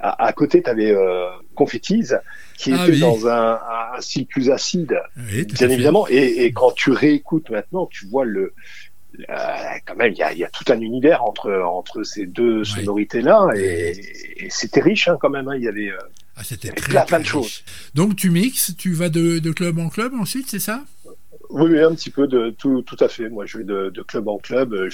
À, 0.00 0.26
à 0.26 0.32
côté, 0.32 0.62
tu 0.62 0.70
avais 0.70 0.90
euh, 0.92 1.26
Confettis, 1.54 2.08
qui 2.56 2.72
Ah 2.72 2.82
était 2.84 2.92
oui. 2.94 3.00
dans 3.00 3.28
un, 3.28 3.52
un, 3.52 3.96
un 3.96 4.00
style 4.00 4.26
plus 4.26 4.50
acide, 4.50 4.98
Oui, 5.16 5.44
bien 5.44 5.68
évidemment. 5.68 6.06
Et, 6.08 6.44
et 6.44 6.52
quand 6.52 6.72
tu 6.72 6.90
réécoutes 6.90 7.50
maintenant, 7.50 7.86
tu 7.86 8.06
vois 8.06 8.24
le, 8.24 8.54
euh, 9.28 9.34
quand 9.86 9.96
même, 9.96 10.12
il 10.12 10.18
y 10.18 10.22
a, 10.22 10.32
y 10.32 10.44
a 10.44 10.48
tout 10.48 10.64
un 10.72 10.80
univers 10.80 11.22
entre 11.24 11.52
entre 11.52 12.02
ces 12.04 12.26
deux 12.26 12.64
sonorités-là, 12.64 13.48
et, 13.56 14.44
et 14.46 14.50
c'était 14.50 14.80
riche 14.80 15.08
hein, 15.08 15.18
quand 15.20 15.30
même. 15.30 15.48
hein. 15.48 15.56
Il 15.56 15.62
y 15.64 15.68
avait, 15.68 15.90
euh, 15.90 15.98
Ah, 16.36 16.44
c'était 16.44 16.72
plein, 16.72 17.02
plein 17.02 17.20
de 17.20 17.26
choses. 17.26 17.62
Donc 17.94 18.16
tu 18.16 18.30
mixes, 18.30 18.74
tu 18.78 18.92
vas 18.92 19.08
de, 19.10 19.38
de 19.38 19.50
club 19.52 19.78
en 19.78 19.88
club 19.90 20.14
ensuite, 20.14 20.46
c'est 20.48 20.60
ça? 20.60 20.84
Oui, 21.50 21.70
oui, 21.70 21.80
un 21.80 21.94
petit 21.94 22.10
peu 22.10 22.26
de 22.26 22.50
tout, 22.50 22.82
tout 22.82 22.96
à 23.00 23.08
fait. 23.08 23.28
Moi, 23.28 23.46
je 23.46 23.58
vais 23.58 23.64
de, 23.64 23.90
de 23.90 24.02
club 24.02 24.28
en 24.28 24.38
club. 24.38 24.72
Euh, 24.72 24.88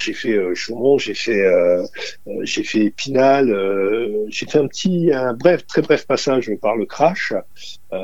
j'ai 0.00 0.12
fait 0.12 0.32
euh, 0.32 0.54
Chaumont, 0.54 0.98
j'ai 0.98 1.14
fait, 1.14 1.40
euh, 1.40 1.82
euh, 2.26 2.40
j'ai 2.42 2.64
fait 2.64 2.80
Épinal, 2.80 3.50
euh, 3.50 4.26
j'ai 4.28 4.46
fait 4.46 4.58
un 4.58 4.66
petit, 4.66 5.12
un 5.12 5.34
bref, 5.34 5.66
très 5.66 5.82
bref 5.82 6.06
passage 6.06 6.50
par 6.60 6.76
le 6.76 6.84
Crash. 6.84 7.32
Euh, 7.92 7.96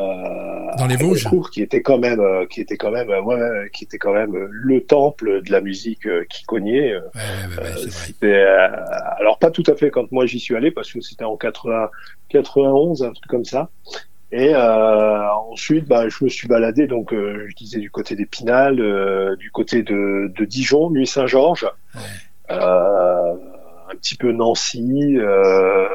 Dans 0.78 0.86
les 0.86 0.96
Vosges. 0.96 1.24
Goncourt, 1.24 1.50
qui 1.50 1.62
était 1.62 1.82
quand 1.82 1.98
même, 1.98 2.20
euh, 2.20 2.46
qui 2.46 2.60
était 2.60 2.76
quand 2.76 2.92
même, 2.92 3.10
euh, 3.10 3.22
ouais, 3.22 3.70
qui 3.72 3.84
était 3.84 3.98
quand 3.98 4.12
même 4.12 4.34
le 4.34 4.80
temple 4.82 5.42
de 5.42 5.50
la 5.50 5.60
musique 5.60 6.08
qui 6.30 6.44
cognait. 6.44 6.94
Ouais, 6.94 7.00
ouais, 8.22 8.28
euh, 8.28 8.68
alors 9.18 9.38
pas 9.38 9.50
tout 9.50 9.64
à 9.66 9.74
fait 9.74 9.90
quand 9.90 10.10
moi 10.12 10.26
j'y 10.26 10.38
suis 10.38 10.54
allé 10.54 10.70
parce 10.70 10.92
que 10.92 11.00
c'était 11.00 11.24
en 11.24 11.36
80, 11.36 11.90
91, 12.28 13.02
un 13.02 13.12
truc 13.12 13.26
comme 13.26 13.44
ça. 13.44 13.70
Et 14.32 14.52
euh, 14.54 15.30
ensuite, 15.50 15.86
bah, 15.86 16.08
je 16.08 16.24
me 16.24 16.28
suis 16.28 16.48
baladé, 16.48 16.86
donc 16.88 17.12
euh, 17.12 17.46
je 17.48 17.54
disais 17.54 17.78
du 17.78 17.90
côté 17.90 18.16
d'Épinal, 18.16 18.80
euh, 18.80 19.36
du 19.36 19.50
côté 19.52 19.82
de, 19.82 20.32
de 20.36 20.44
Dijon, 20.44 20.90
Nuit 20.90 21.06
Saint-Georges, 21.06 21.68
Ouais. 21.94 22.00
euh, 22.50 23.32
un 23.90 23.94
petit 23.96 24.16
peu 24.16 24.32
Nancy. 24.32 25.16
Euh, 25.18 25.86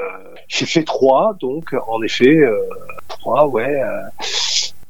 j'ai 0.48 0.66
fait 0.66 0.84
trois, 0.84 1.36
donc 1.40 1.76
en 1.88 2.02
effet, 2.02 2.38
euh, 2.38 2.58
trois, 3.10 3.48
ouais, 3.48 3.82
euh, 3.82 4.24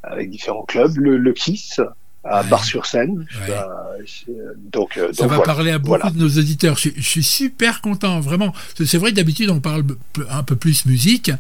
avec 0.04 0.30
différents 0.30 0.64
clubs. 0.66 0.96
Le, 0.98 1.18
le 1.18 1.34
Kiss 1.34 1.82
à 2.24 2.42
Ouais. 2.42 2.48
Bar-sur-Seine. 2.50 3.20
Ouais. 3.20 3.50
Euh, 3.50 3.64
j'ai- 4.06 4.34
donc, 4.72 4.98
euh, 4.98 5.12
Ça 5.14 5.24
donc 5.24 5.32
va 5.32 5.38
voilà. 5.38 5.54
parler 5.54 5.72
à 5.72 5.78
beaucoup 5.80 5.98
Voilà. 6.00 6.10
de 6.12 6.18
nos 6.20 6.28
auditeurs. 6.30 6.78
Je, 6.78 6.90
je 6.96 7.02
suis 7.02 7.24
super 7.24 7.82
content, 7.82 8.20
vraiment. 8.20 8.54
C'est 8.86 8.98
vrai 8.98 9.12
que 9.12 9.16
d'habitude, 9.16 9.50
on 9.50 9.60
parle 9.62 9.84
un 10.30 10.44
peu 10.44 10.56
plus 10.56 10.86
musique. 10.86 11.32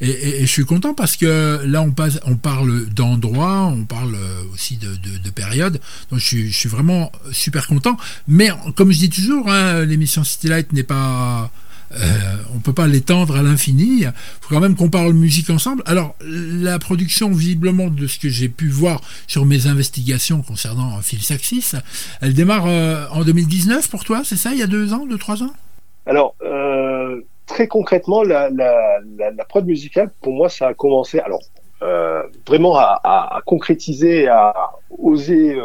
Et, 0.00 0.10
et- 0.10 0.36
et 0.42 0.46
je 0.46 0.50
suis 0.52 0.64
content 0.64 0.94
parce 0.94 1.16
que 1.16 1.60
là, 1.64 1.82
on, 1.82 1.90
passe, 1.92 2.20
on 2.24 2.36
parle 2.36 2.86
d'endroits, 2.90 3.66
on 3.66 3.84
parle 3.84 4.14
euh, 4.14 4.42
aussi 4.52 4.76
de, 4.76 4.88
de, 4.96 5.18
de 5.18 5.30
périodes. 5.30 5.80
Donc, 6.10 6.20
je 6.20 6.24
suis, 6.26 6.52
je 6.52 6.56
suis 6.56 6.68
vraiment 6.68 7.10
super 7.32 7.66
content. 7.66 7.96
Mais 8.28 8.50
comme 8.76 8.92
je 8.92 8.98
dis 8.98 9.10
toujours, 9.10 9.50
hein, 9.50 9.84
l'émission 9.84 10.24
City 10.24 10.48
Light 10.48 10.72
n'est 10.72 10.82
pas. 10.84 11.50
Euh, 11.94 12.54
on 12.54 12.58
peut 12.60 12.72
pas 12.72 12.86
l'étendre 12.86 13.36
à 13.36 13.42
l'infini. 13.42 14.02
Il 14.02 14.12
faut 14.40 14.54
quand 14.54 14.60
même 14.60 14.76
qu'on 14.76 14.90
parle 14.90 15.12
musique 15.12 15.50
ensemble. 15.50 15.82
Alors, 15.86 16.14
la 16.20 16.78
production, 16.78 17.30
visiblement, 17.30 17.88
de 17.88 18.06
ce 18.06 18.18
que 18.18 18.28
j'ai 18.28 18.48
pu 18.48 18.68
voir 18.68 19.00
sur 19.26 19.44
mes 19.44 19.66
investigations 19.66 20.42
concernant 20.42 20.96
euh, 20.96 21.02
Phil 21.02 21.22
Saxis, 21.22 21.72
elle 22.20 22.34
démarre 22.34 22.66
euh, 22.66 23.06
en 23.12 23.22
2019 23.22 23.90
pour 23.90 24.04
toi, 24.04 24.22
c'est 24.24 24.36
ça 24.36 24.52
Il 24.52 24.58
y 24.58 24.62
a 24.62 24.66
deux 24.66 24.92
ans, 24.92 25.06
deux, 25.06 25.18
trois 25.18 25.42
ans? 25.42 25.52
Alors, 26.06 26.34
très 27.46 27.68
concrètement, 27.68 28.22
la, 28.22 28.50
la, 28.50 29.44
prod 29.48 29.64
musicale, 29.64 30.10
pour 30.20 30.32
moi, 30.32 30.48
ça 30.48 30.68
a 30.68 30.74
commencé, 30.74 31.20
alors, 31.20 31.42
vraiment 32.46 32.76
à, 32.76 33.40
concrétiser, 33.46 34.26
à 34.26 34.52
oser 34.98 35.56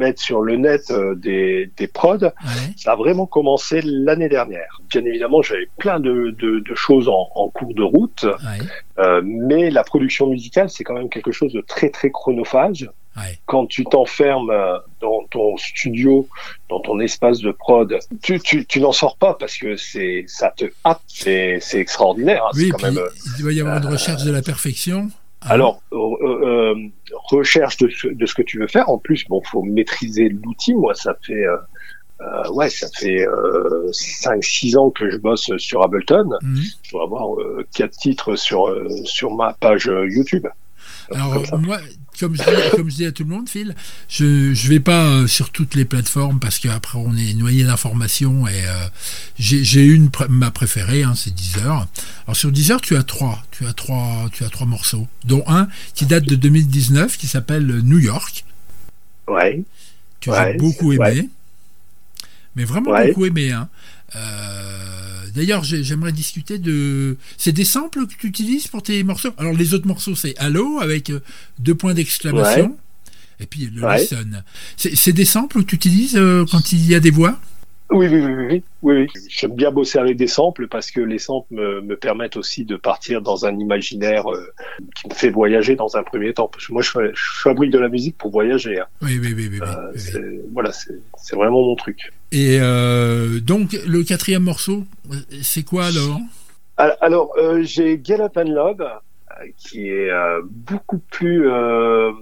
mettre 0.00 0.20
sur 0.20 0.40
le 0.40 0.56
net 0.56 0.90
euh, 0.90 1.14
des, 1.14 1.70
des 1.76 1.86
prods, 1.86 2.18
Ouais. 2.24 2.72
ça 2.76 2.92
a 2.92 2.96
vraiment 2.96 3.26
commencé 3.26 3.80
l'année 3.84 4.28
dernière. 4.28 4.80
Bien 4.90 5.04
évidemment, 5.04 5.42
j'avais 5.42 5.68
plein 5.78 6.00
de, 6.00 6.34
de, 6.38 6.58
de 6.58 6.74
choses 6.74 7.08
en, 7.08 7.28
en 7.34 7.48
cours 7.50 7.74
de 7.74 7.82
route, 7.82 8.24
Ouais. 8.24 8.66
euh, 8.98 9.20
mais 9.24 9.70
la 9.70 9.84
production 9.84 10.26
musicale, 10.26 10.68
c'est 10.70 10.82
quand 10.84 10.94
même 10.94 11.08
quelque 11.08 11.30
chose 11.32 11.52
de 11.52 11.60
très, 11.60 11.90
très 11.90 12.10
chronophage. 12.10 12.90
Ouais. 13.16 13.38
Quand 13.46 13.66
tu 13.66 13.84
t'enfermes 13.84 14.50
euh, 14.50 14.78
dans 15.00 15.24
ton 15.30 15.56
studio, 15.56 16.28
dans 16.68 16.78
ton 16.80 17.00
espace 17.00 17.40
de 17.40 17.50
prod, 17.50 17.98
tu, 18.22 18.38
tu, 18.40 18.64
tu 18.66 18.80
n'en 18.80 18.92
sors 18.92 19.16
pas 19.16 19.34
parce 19.34 19.56
que 19.58 19.76
c'est 19.76 20.24
ça 20.28 20.52
te 20.56 20.66
hâte, 20.86 21.00
c'est 21.08 21.58
extraordinaire. 21.74 22.44
hein, 22.46 22.50
Oui, 22.54 22.68
quand 22.70 22.82
même, 22.82 23.00
il 23.36 23.42
doit 23.42 23.52
y 23.52 23.60
avoir 23.60 23.78
une 23.78 23.86
recherche 23.86 24.22
de 24.24 24.30
la 24.30 24.42
perfection. 24.42 25.08
Alors, 25.42 25.82
euh, 25.92 25.96
euh, 26.22 26.74
recherche 27.30 27.76
de 27.78 27.88
ce, 27.88 28.08
de 28.08 28.26
ce 28.26 28.34
que 28.34 28.42
tu 28.42 28.58
veux 28.58 28.66
faire. 28.66 28.88
En 28.90 28.98
plus, 28.98 29.26
bon, 29.28 29.40
faut 29.42 29.62
maîtriser 29.62 30.28
l'outil. 30.28 30.74
Moi, 30.74 30.94
ça 30.94 31.16
fait, 31.22 31.46
euh, 31.46 31.56
euh, 32.20 32.50
ouais, 32.50 32.68
ça 32.68 32.88
fait 32.98 33.26
euh, 33.26 33.90
5-6 33.90 34.76
ans 34.76 34.90
que 34.90 35.10
je 35.10 35.16
bosse 35.16 35.50
sur 35.56 35.82
Ableton. 35.82 36.28
Mhm. 36.42 36.62
Je 36.82 36.90
dois 36.90 37.04
avoir 37.04 37.34
euh, 37.40 37.66
quatre 37.74 37.96
titres 37.96 38.36
sur 38.36 38.68
euh, 38.68 38.88
sur 39.04 39.34
ma 39.34 39.54
page 39.54 39.86
YouTube. 39.86 40.46
Alors 41.12 41.42
Comme 41.50 41.66
moi, 41.66 41.80
comme 42.18 42.36
je, 42.36 42.42
dis, 42.42 42.70
comme 42.76 42.90
je 42.90 42.96
dis 42.96 43.06
à 43.06 43.12
tout 43.12 43.24
le 43.24 43.30
monde, 43.30 43.48
Phil, 43.48 43.74
je 44.08 44.52
je 44.54 44.68
vais 44.68 44.78
pas 44.80 45.06
euh, 45.06 45.26
sur 45.26 45.50
toutes 45.50 45.74
les 45.74 45.84
plateformes 45.84 46.38
parce 46.38 46.58
qu'après 46.58 46.98
on 46.98 47.16
est 47.16 47.34
noyé 47.34 47.64
d'informations 47.64 48.46
et 48.46 48.66
euh, 48.66 48.86
j'ai 49.38 49.64
j'ai 49.64 49.84
une 49.86 50.10
ma 50.28 50.50
préférée, 50.50 51.02
hein, 51.02 51.14
c'est 51.16 51.34
Deezer. 51.34 51.86
Alors 52.26 52.36
sur 52.36 52.52
Deezer, 52.52 52.80
tu 52.80 52.96
as 52.96 53.02
trois, 53.02 53.42
tu 53.50 53.66
as 53.66 53.72
trois, 53.72 54.28
tu 54.32 54.44
as 54.44 54.50
trois 54.50 54.66
morceaux, 54.66 55.08
dont 55.24 55.42
un 55.46 55.68
qui 55.94 56.06
date 56.06 56.24
de 56.24 56.34
2019 56.36 57.16
qui 57.16 57.26
s'appelle 57.26 57.66
New 57.82 57.98
York 57.98 58.44
Ouais. 59.28 59.62
Ouais, 60.26 60.52
j'ai 60.52 60.58
beaucoup 60.58 60.92
aimé, 60.92 61.28
mais 62.56 62.64
vraiment 62.64 62.90
Ouais. 62.90 63.08
beaucoup 63.08 63.24
aimé. 63.26 63.52
Hein. 63.52 63.68
Euh, 64.16 64.89
D'ailleurs, 65.34 65.64
j'ai- 65.64 65.82
j'aimerais 65.84 66.12
discuter 66.12 66.58
de. 66.58 67.16
C'est 67.38 67.52
des 67.52 67.64
samples 67.64 68.06
que 68.06 68.14
tu 68.18 68.26
utilises 68.26 68.66
pour 68.68 68.82
tes 68.82 69.02
morceaux? 69.04 69.30
Alors 69.38 69.52
les 69.54 69.74
autres 69.74 69.86
morceaux, 69.86 70.14
c'est 70.14 70.36
Allo 70.38 70.80
avec 70.80 71.10
euh, 71.10 71.20
deux 71.58 71.74
points 71.74 71.94
d'exclamation. 71.94 72.76
Et 73.42 73.46
puis 73.46 73.70
le 73.74 73.82
Ouais. 73.82 74.06
c'est 74.76 75.12
des 75.12 75.24
samples 75.24 75.60
que 75.62 75.68
tu 75.70 75.76
utilises 75.76 76.16
euh, 76.16 76.44
quand 76.50 76.72
il 76.72 76.84
y 76.86 76.94
a 76.94 77.00
des 77.00 77.10
voix? 77.10 77.40
Oui, 77.92 78.06
oui, 78.08 78.20
oui, 78.24 78.32
oui, 78.34 78.62
oui, 78.82 78.94
oui. 79.02 79.08
J'aime 79.28 79.54
bien 79.56 79.70
bosser 79.72 79.98
avec 79.98 80.16
des 80.16 80.28
samples 80.28 80.68
parce 80.68 80.90
que 80.92 81.00
les 81.00 81.18
samples 81.18 81.52
me, 81.54 81.80
me 81.80 81.96
permettent 81.96 82.36
aussi 82.36 82.64
de 82.64 82.76
partir 82.76 83.20
dans 83.20 83.46
un 83.46 83.58
imaginaire 83.58 84.30
euh, 84.32 84.46
qui 84.94 85.08
me 85.08 85.14
fait 85.14 85.30
voyager 85.30 85.74
dans 85.74 85.96
un 85.96 86.02
premier 86.04 86.32
temps. 86.32 86.46
Parce 86.46 86.66
que 86.68 86.72
moi, 86.72 86.82
je, 86.82 86.90
fa- 86.90 87.12
je 87.12 87.40
fabrique 87.42 87.72
de 87.72 87.78
la 87.80 87.88
musique 87.88 88.16
pour 88.16 88.30
voyager. 88.30 88.78
hein. 88.78 88.86
Oui, 89.02 89.18
oui, 89.20 89.34
oui, 89.36 89.48
oui. 89.50 89.58
Euh, 89.60 89.92
oui, 90.22 90.40
voilà, 90.52 90.70
c'est 90.72 91.34
vraiment 91.36 91.62
mon 91.62 91.74
truc. 91.74 92.12
Et 92.32 92.58
euh, 92.60 93.40
donc 93.40 93.72
le 93.86 94.04
quatrième 94.04 94.44
morceau, 94.44 94.84
c'est 95.42 95.64
quoi 95.64 95.86
alors? 95.86 96.20
Al- 96.76 96.96
Alors, 97.00 97.32
j'ai 97.62 98.00
Get 98.02 98.20
Up 98.20 98.36
and 98.36 98.50
Love, 98.50 98.86
qui 99.56 99.88
est 99.88 100.10
euh, 100.10 100.40
beaucoup 100.44 100.98
plus 100.98 101.48
euh, 101.48 102.10
euh, 102.10 102.12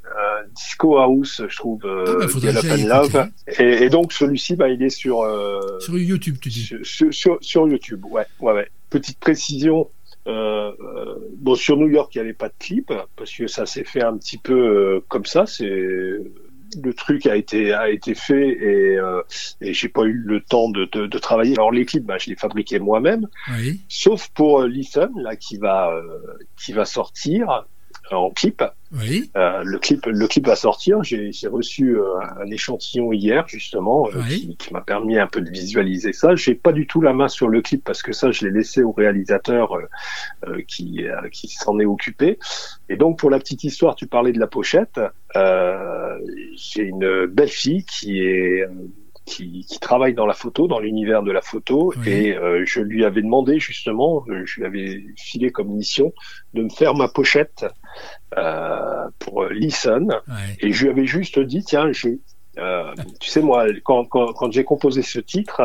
disco 0.54 0.98
house, 0.98 1.42
je 1.48 1.56
trouve, 1.56 1.80
euh, 1.84 2.04
Ah 2.22 2.26
bah, 2.42 2.48
Up 2.48 2.64
and 2.70 2.86
Love. 2.86 3.28
Et, 3.58 3.84
et 3.84 3.88
donc, 3.90 4.12
celui-ci, 4.12 4.56
bah, 4.56 4.68
il 4.68 4.82
est 4.82 4.90
sur, 4.90 5.22
euh, 5.22 5.60
Sur 5.80 5.98
YouTube, 5.98 6.36
tu 6.40 6.48
dis. 6.48 6.62
sur, 6.64 6.84
sur, 6.84 7.12
sur- 7.14 7.38
sur 7.40 7.68
YouTube. 7.68 8.04
Ouais, 8.10 8.26
ouais, 8.40 8.52
ouais. 8.52 8.68
Petite 8.90 9.18
précision. 9.18 9.88
Euh, 10.26 10.72
euh, 10.80 11.14
bon, 11.38 11.54
sur 11.54 11.76
New 11.78 11.88
York, 11.88 12.14
il 12.14 12.18
n'y 12.18 12.22
avait 12.24 12.34
pas 12.34 12.48
de 12.48 12.54
clip 12.58 12.92
parce 13.16 13.32
que 13.34 13.46
ça 13.46 13.64
s'est 13.64 13.84
fait 13.84 14.02
un 14.02 14.16
petit 14.18 14.36
peu 14.36 14.52
euh, 14.54 15.00
comme 15.08 15.24
ça. 15.24 15.46
C'est 15.46 16.18
le 16.82 16.94
truc 16.94 17.26
a 17.26 17.36
été 17.36 17.72
a 17.72 17.90
été 17.90 18.14
fait 18.14 18.48
et, 18.48 18.96
euh, 18.96 19.22
et 19.60 19.72
j'ai 19.72 19.88
pas 19.88 20.02
eu 20.02 20.12
le 20.12 20.40
temps 20.40 20.68
de, 20.68 20.84
de, 20.86 21.06
de 21.06 21.18
travailler. 21.18 21.54
Alors 21.54 21.72
les 21.72 21.84
clips, 21.84 22.04
bah, 22.04 22.18
je 22.18 22.30
les 22.30 22.36
fabriquais 22.36 22.78
moi-même. 22.78 23.26
Oui. 23.52 23.80
Sauf 23.88 24.28
pour 24.28 24.60
euh, 24.60 24.68
Listen, 24.68 25.10
là, 25.16 25.36
qui 25.36 25.56
va, 25.56 25.90
euh, 25.90 26.02
qui 26.56 26.72
va 26.72 26.84
sortir. 26.84 27.66
En 28.10 28.30
clip. 28.30 28.62
Oui. 28.92 29.30
Euh, 29.36 29.62
le 29.64 29.78
clip, 29.78 30.06
le 30.06 30.26
clip 30.26 30.46
va 30.46 30.56
sortir. 30.56 31.02
J'ai 31.02 31.30
reçu 31.48 31.96
euh, 31.98 32.04
un 32.40 32.50
échantillon 32.50 33.12
hier 33.12 33.46
justement 33.46 34.06
euh, 34.08 34.22
Oui. 34.22 34.40
qui, 34.40 34.56
qui 34.56 34.72
m'a 34.72 34.80
permis 34.80 35.18
un 35.18 35.26
peu 35.26 35.40
de 35.40 35.50
visualiser 35.50 36.12
ça. 36.12 36.34
J'ai 36.34 36.54
pas 36.54 36.72
du 36.72 36.86
tout 36.86 37.00
la 37.00 37.12
main 37.12 37.28
sur 37.28 37.48
le 37.48 37.60
clip 37.60 37.84
parce 37.84 38.02
que 38.02 38.12
ça, 38.12 38.30
je 38.30 38.46
l'ai 38.46 38.50
laissé 38.52 38.82
au 38.82 38.92
réalisateur 38.92 39.76
qui 40.66 41.04
qui 41.32 41.48
s'en 41.48 41.78
est 41.78 41.84
occupé. 41.84 42.38
Et 42.88 42.96
donc 42.96 43.18
pour 43.18 43.30
la 43.30 43.38
petite 43.38 43.64
histoire, 43.64 43.94
tu 43.94 44.06
parlais 44.06 44.32
de 44.32 44.40
la 44.40 44.46
pochette. 44.46 45.00
J'ai 45.34 46.82
une 46.82 47.26
belle 47.26 47.48
fille 47.48 47.84
qui 47.84 48.20
est 48.20 48.66
qui, 49.28 49.64
qui 49.68 49.78
travaille 49.78 50.14
dans 50.14 50.26
la 50.26 50.34
photo, 50.34 50.66
dans 50.66 50.80
l'univers 50.80 51.22
de 51.22 51.32
la 51.32 51.42
photo, 51.42 51.92
Oui. 51.98 52.08
et 52.08 52.36
euh, 52.36 52.64
je 52.66 52.80
lui 52.80 53.04
avais 53.04 53.22
demandé 53.22 53.60
justement, 53.60 54.24
euh, 54.28 54.42
je 54.46 54.60
lui 54.60 54.66
avais 54.66 55.04
filé 55.16 55.50
comme 55.50 55.68
mission 55.68 56.12
de 56.54 56.62
me 56.62 56.68
faire 56.70 56.94
ma 56.94 57.08
pochette 57.08 57.66
euh, 58.36 59.04
pour 59.18 59.44
Listen, 59.46 60.06
et 60.60 60.72
je 60.72 60.84
lui 60.84 60.90
avais 60.90 61.06
juste 61.06 61.38
dit, 61.38 61.62
tiens, 61.62 61.92
je, 61.92 62.08
euh, 62.58 62.92
tu 63.20 63.28
sais 63.30 63.42
moi, 63.42 63.66
quand, 63.84 64.04
quand, 64.06 64.32
quand 64.32 64.50
j'ai 64.50 64.64
composé 64.64 65.02
ce 65.02 65.20
titre, 65.20 65.60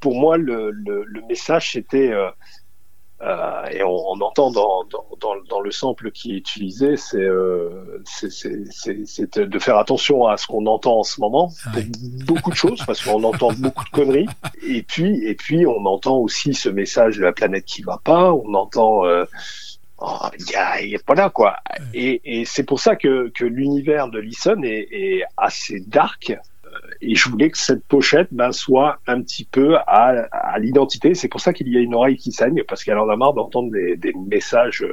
pour 0.00 0.14
moi 0.20 0.36
le, 0.36 0.70
le, 0.70 1.04
le 1.04 1.20
message 1.28 1.72
c'était 1.72 2.12
euh, 3.20 3.66
et 3.72 3.82
on, 3.82 4.10
on 4.10 4.20
entend 4.20 4.50
dans, 4.52 4.84
dans, 4.84 5.04
dans, 5.20 5.34
dans 5.48 5.60
le 5.60 5.70
sample 5.72 6.12
qui 6.12 6.34
est 6.34 6.38
utilisé, 6.38 6.96
c'est 6.96 7.16
euh, 7.18 8.00
de 9.36 9.58
faire 9.58 9.76
attention 9.78 10.26
à 10.26 10.36
ce 10.36 10.46
qu'on 10.46 10.66
entend 10.66 11.00
en 11.00 11.02
ce 11.02 11.20
moment, 11.20 11.50
Ouais. 11.74 11.84
pour 12.26 12.34
beaucoup 12.36 12.50
de 12.50 12.56
choses, 12.56 12.82
parce 12.86 13.02
qu'on 13.02 13.22
entend 13.24 13.52
beaucoup 13.58 13.84
de 13.84 13.90
conneries, 13.90 14.28
et 14.66 14.82
puis 14.82 15.24
et 15.24 15.34
puis 15.34 15.66
on 15.66 15.84
entend 15.86 16.16
aussi 16.18 16.54
ce 16.54 16.68
message 16.68 17.16
de 17.18 17.22
la 17.24 17.32
planète 17.32 17.64
qui 17.64 17.82
va 17.82 18.00
pas, 18.02 18.32
on 18.32 18.54
entend 18.54 19.04
euh, 19.04 19.24
oh, 19.98 20.28
il 20.38 20.50
y 20.50 20.54
a, 20.56 20.80
il 20.82 20.90
y 20.90 20.96
a 20.96 21.00
pas 21.04 21.14
là 21.14 21.30
quoi, 21.30 21.56
et, 21.94 22.40
et 22.40 22.44
c'est 22.44 22.64
pour 22.64 22.80
ça 22.80 22.96
que, 22.96 23.30
que 23.34 23.44
l'univers 23.44 24.08
de 24.08 24.18
Listen 24.20 24.64
est, 24.64 24.86
est 24.90 25.24
assez 25.36 25.80
dark. 25.80 26.36
Et 27.00 27.14
je 27.14 27.28
voulais 27.28 27.50
que 27.50 27.58
cette 27.58 27.84
pochette 27.84 28.28
ben, 28.32 28.52
soit 28.52 29.00
un 29.06 29.22
petit 29.22 29.44
peu 29.44 29.76
à, 29.76 30.26
à 30.32 30.58
l'identité. 30.58 31.14
C'est 31.14 31.28
pour 31.28 31.40
ça 31.40 31.52
qu'il 31.52 31.68
y 31.68 31.76
a 31.76 31.80
une 31.80 31.94
oreille 31.94 32.16
qui 32.16 32.32
saigne, 32.32 32.62
parce 32.66 32.84
qu'elle 32.84 32.98
en 32.98 33.08
a 33.08 33.16
marre 33.16 33.34
d'entendre 33.34 33.70
des, 33.70 33.96
des 33.96 34.12
messages 34.28 34.84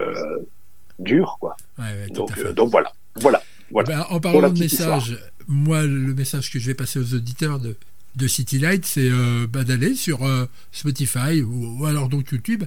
euh, 0.00 0.38
durs. 0.98 1.36
Quoi. 1.40 1.56
Ouais, 1.78 1.84
ouais, 1.84 2.06
tout 2.08 2.14
Donc, 2.14 2.38
euh, 2.38 2.52
donc 2.52 2.70
voilà. 2.70 2.92
voilà. 3.16 3.42
voilà. 3.70 3.88
Ben, 3.88 4.06
en 4.10 4.20
parlant 4.20 4.40
la 4.40 4.48
de 4.48 4.54
petite 4.54 4.78
message, 4.78 5.18
moi, 5.48 5.82
le 5.82 6.14
message 6.14 6.50
que 6.50 6.58
je 6.58 6.66
vais 6.66 6.74
passer 6.74 6.98
aux 6.98 7.14
auditeurs 7.14 7.58
de, 7.58 7.76
de 8.16 8.26
City 8.26 8.58
Light, 8.58 8.84
c'est 8.84 9.10
euh, 9.10 9.46
bah, 9.48 9.64
d'aller 9.64 9.94
sur 9.94 10.20
Spotify 10.72 11.42
ou, 11.42 11.80
ou 11.80 11.86
alors 11.86 12.08
donc 12.08 12.32
YouTube 12.32 12.64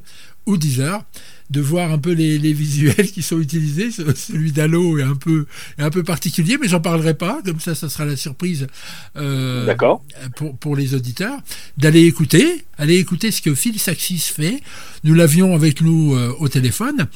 ou 0.48 0.58
Deezer, 0.58 1.04
de 1.50 1.62
voir 1.62 1.92
un 1.92 1.98
peu 1.98 2.12
les, 2.12 2.38
les 2.40 2.52
visuels 2.54 3.10
qui 3.14 3.22
sont 3.22 3.40
utilisés. 3.40 3.92
Ce- 3.92 4.16
Celui 4.16 4.52
d'Halo 4.52 4.98
est 4.98 5.04
un 5.04 5.16
peu 5.16 5.46
est 5.78 5.84
un 5.84 5.90
peu 5.92 6.04
particulier, 6.04 6.58
mais 6.60 6.68
j'en 6.68 6.80
parlerai 6.82 7.14
pas. 7.14 7.42
Comme 7.46 7.60
ça, 7.60 7.76
ça 7.76 7.88
sera 7.90 8.04
la 8.06 8.16
surprise 8.18 8.68
euh, 9.16 9.66
D'accord. 9.66 10.04
pour, 10.36 10.58
pour 10.58 10.76
les 10.76 10.94
auditeurs. 10.96 11.38
D'aller 11.78 12.06
écouter, 12.06 12.66
aller 12.78 12.96
écouter 12.98 13.32
ce 13.32 13.42
que 13.42 13.54
Phil 13.56 13.78
Saxis 13.80 14.20
fait. 14.34 14.62
Nous 15.04 15.14
l'avions 15.14 15.54
avec 15.56 15.82
nous 15.82 16.16
euh, 16.16 16.34
au 16.40 16.50
téléphone. 16.50 17.08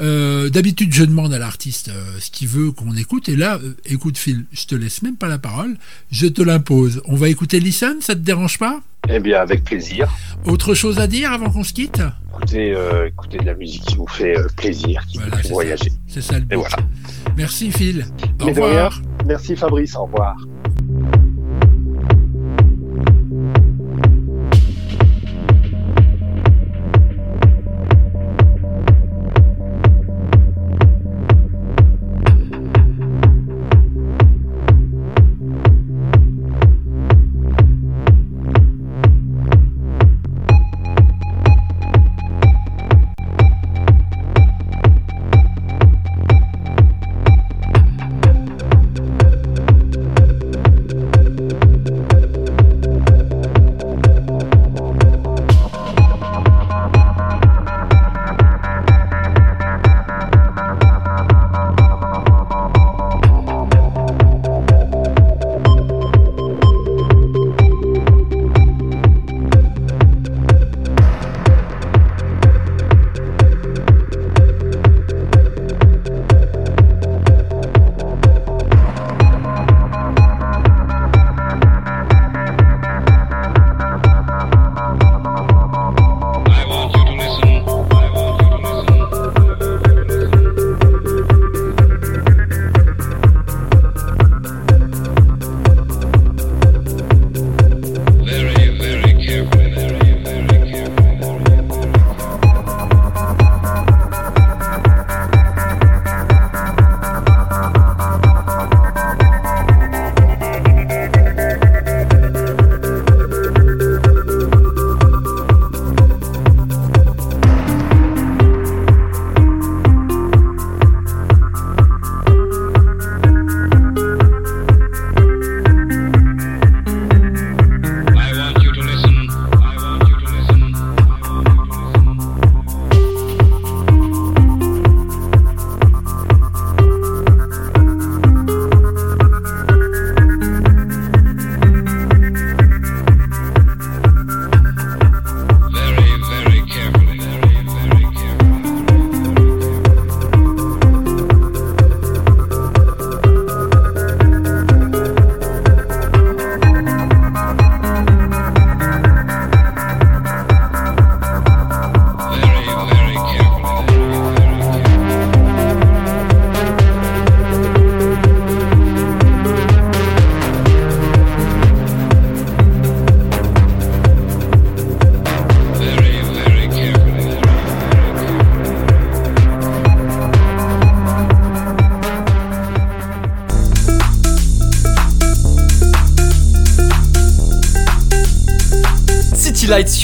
Euh, 0.00 0.48
D'habitude, 0.48 0.92
je 0.94 1.04
demande 1.04 1.32
à 1.34 1.38
l'artiste 1.38 1.88
euh, 1.90 2.18
ce 2.18 2.30
qu'il 2.30 2.48
veut 2.48 2.72
qu'on 2.72 2.96
écoute. 2.96 3.28
Et 3.28 3.36
là, 3.36 3.60
écoute 3.84 4.16
Phil, 4.18 4.46
je 4.52 4.64
te 4.66 4.74
laisse 4.74 5.02
même 5.02 5.16
pas 5.16 5.28
la 5.28 5.38
parole, 5.38 5.76
je 6.10 6.26
te 6.26 6.42
l'impose. 6.42 7.02
On 7.04 7.14
va 7.16 7.28
écouter 7.28 7.60
Listen, 7.60 7.96
ça 8.00 8.14
te 8.14 8.20
dérange 8.20 8.58
pas? 8.58 8.80
Eh 9.08 9.20
bien, 9.20 9.40
avec 9.40 9.62
plaisir. 9.62 10.08
Autre 10.46 10.74
chose 10.74 10.98
à 10.98 11.06
dire 11.06 11.30
avant 11.32 11.50
qu'on 11.50 11.62
se 11.62 11.72
quitte? 11.72 12.02
Écoutez, 12.36 12.74
euh, 12.74 13.06
écoutez 13.06 13.38
de 13.38 13.46
la 13.46 13.54
musique 13.54 13.82
qui 13.86 13.96
vous 13.96 14.06
fait 14.06 14.36
euh, 14.36 14.46
plaisir, 14.58 15.02
qui 15.06 15.16
Voilà, 15.16 15.36
vous 15.36 15.42
fait 15.42 15.48
voyager. 15.48 15.92
C'est 16.06 16.20
ça 16.20 16.34
le 16.38 16.44
but. 16.44 16.52
Et 16.52 16.56
voilà. 16.56 16.76
Merci 17.34 17.72
Phil. 17.72 18.04
Au 18.42 18.46
revoir. 18.46 19.00
Merci 19.24 19.56
Fabrice. 19.56 19.96
Au 19.96 20.02
revoir. 20.04 20.36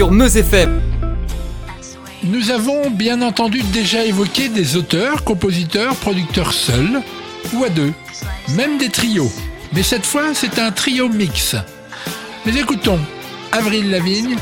Sur 0.03 0.11
Meuse 0.11 0.37
FM. 0.37 0.83
Nous 2.25 2.51
avons 2.51 2.91
bien 2.91 3.23
entendu 3.23 3.63
déjà 3.73 4.05
évoqué 4.05 4.49
des 4.49 4.75
auteurs, 4.75 5.23
compositeurs, 5.23 5.95
producteurs 5.95 6.53
seuls 6.53 7.01
ou 7.53 7.63
à 7.63 7.69
deux, 7.69 7.93
même 8.57 8.79
des 8.79 8.89
trios. 8.89 9.31
Mais 9.73 9.85
cette 9.85 10.05
fois, 10.05 10.35
c'est 10.35 10.59
un 10.59 10.73
trio 10.73 11.09
mix. 11.09 11.55
Mais 12.45 12.57
écoutons 12.57 12.99
Avril 13.53 13.93
Lavigne 13.93 14.35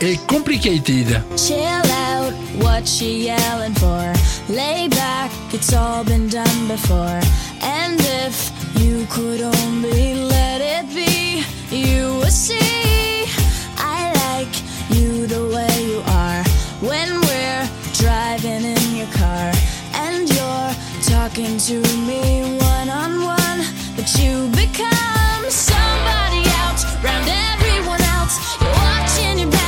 et 0.00 0.16
Complicated. 0.28 1.20
Chill 1.36 1.56
out, 1.56 2.32
what 2.62 2.86
she 2.86 3.24
yelling 3.24 3.74
for? 3.74 4.12
Lay 4.48 4.86
back, 4.86 5.32
it's 5.52 5.72
all 5.72 6.04
been 6.04 6.28
done 6.28 6.68
before. 6.68 7.18
And 7.60 7.98
if 8.24 8.52
you 8.76 9.04
could 9.10 9.42
only 9.42 10.14
let 10.14 10.60
it 10.60 10.86
be, 10.94 11.42
you 11.76 12.20
would 12.20 12.30
see. 12.30 12.78
You 14.98 15.28
the 15.28 15.46
way 15.54 15.74
you 15.86 16.00
are 16.00 16.42
when 16.80 17.20
we're 17.20 17.68
driving 17.94 18.64
in 18.64 18.96
your 18.96 19.06
car. 19.14 19.52
And 19.94 20.28
you're 20.28 20.72
talking 21.14 21.56
to 21.70 21.76
me 22.08 22.58
one 22.58 22.88
on 22.90 23.22
one, 23.22 23.60
but 23.94 24.08
you 24.18 24.48
become 24.58 25.42
somebody 25.48 26.42
else 26.62 26.82
round 27.04 27.28
everyone 27.28 28.02
else. 28.16 28.34
You're 28.60 28.72
watching 28.72 29.38
your 29.38 29.50
back 29.52 29.67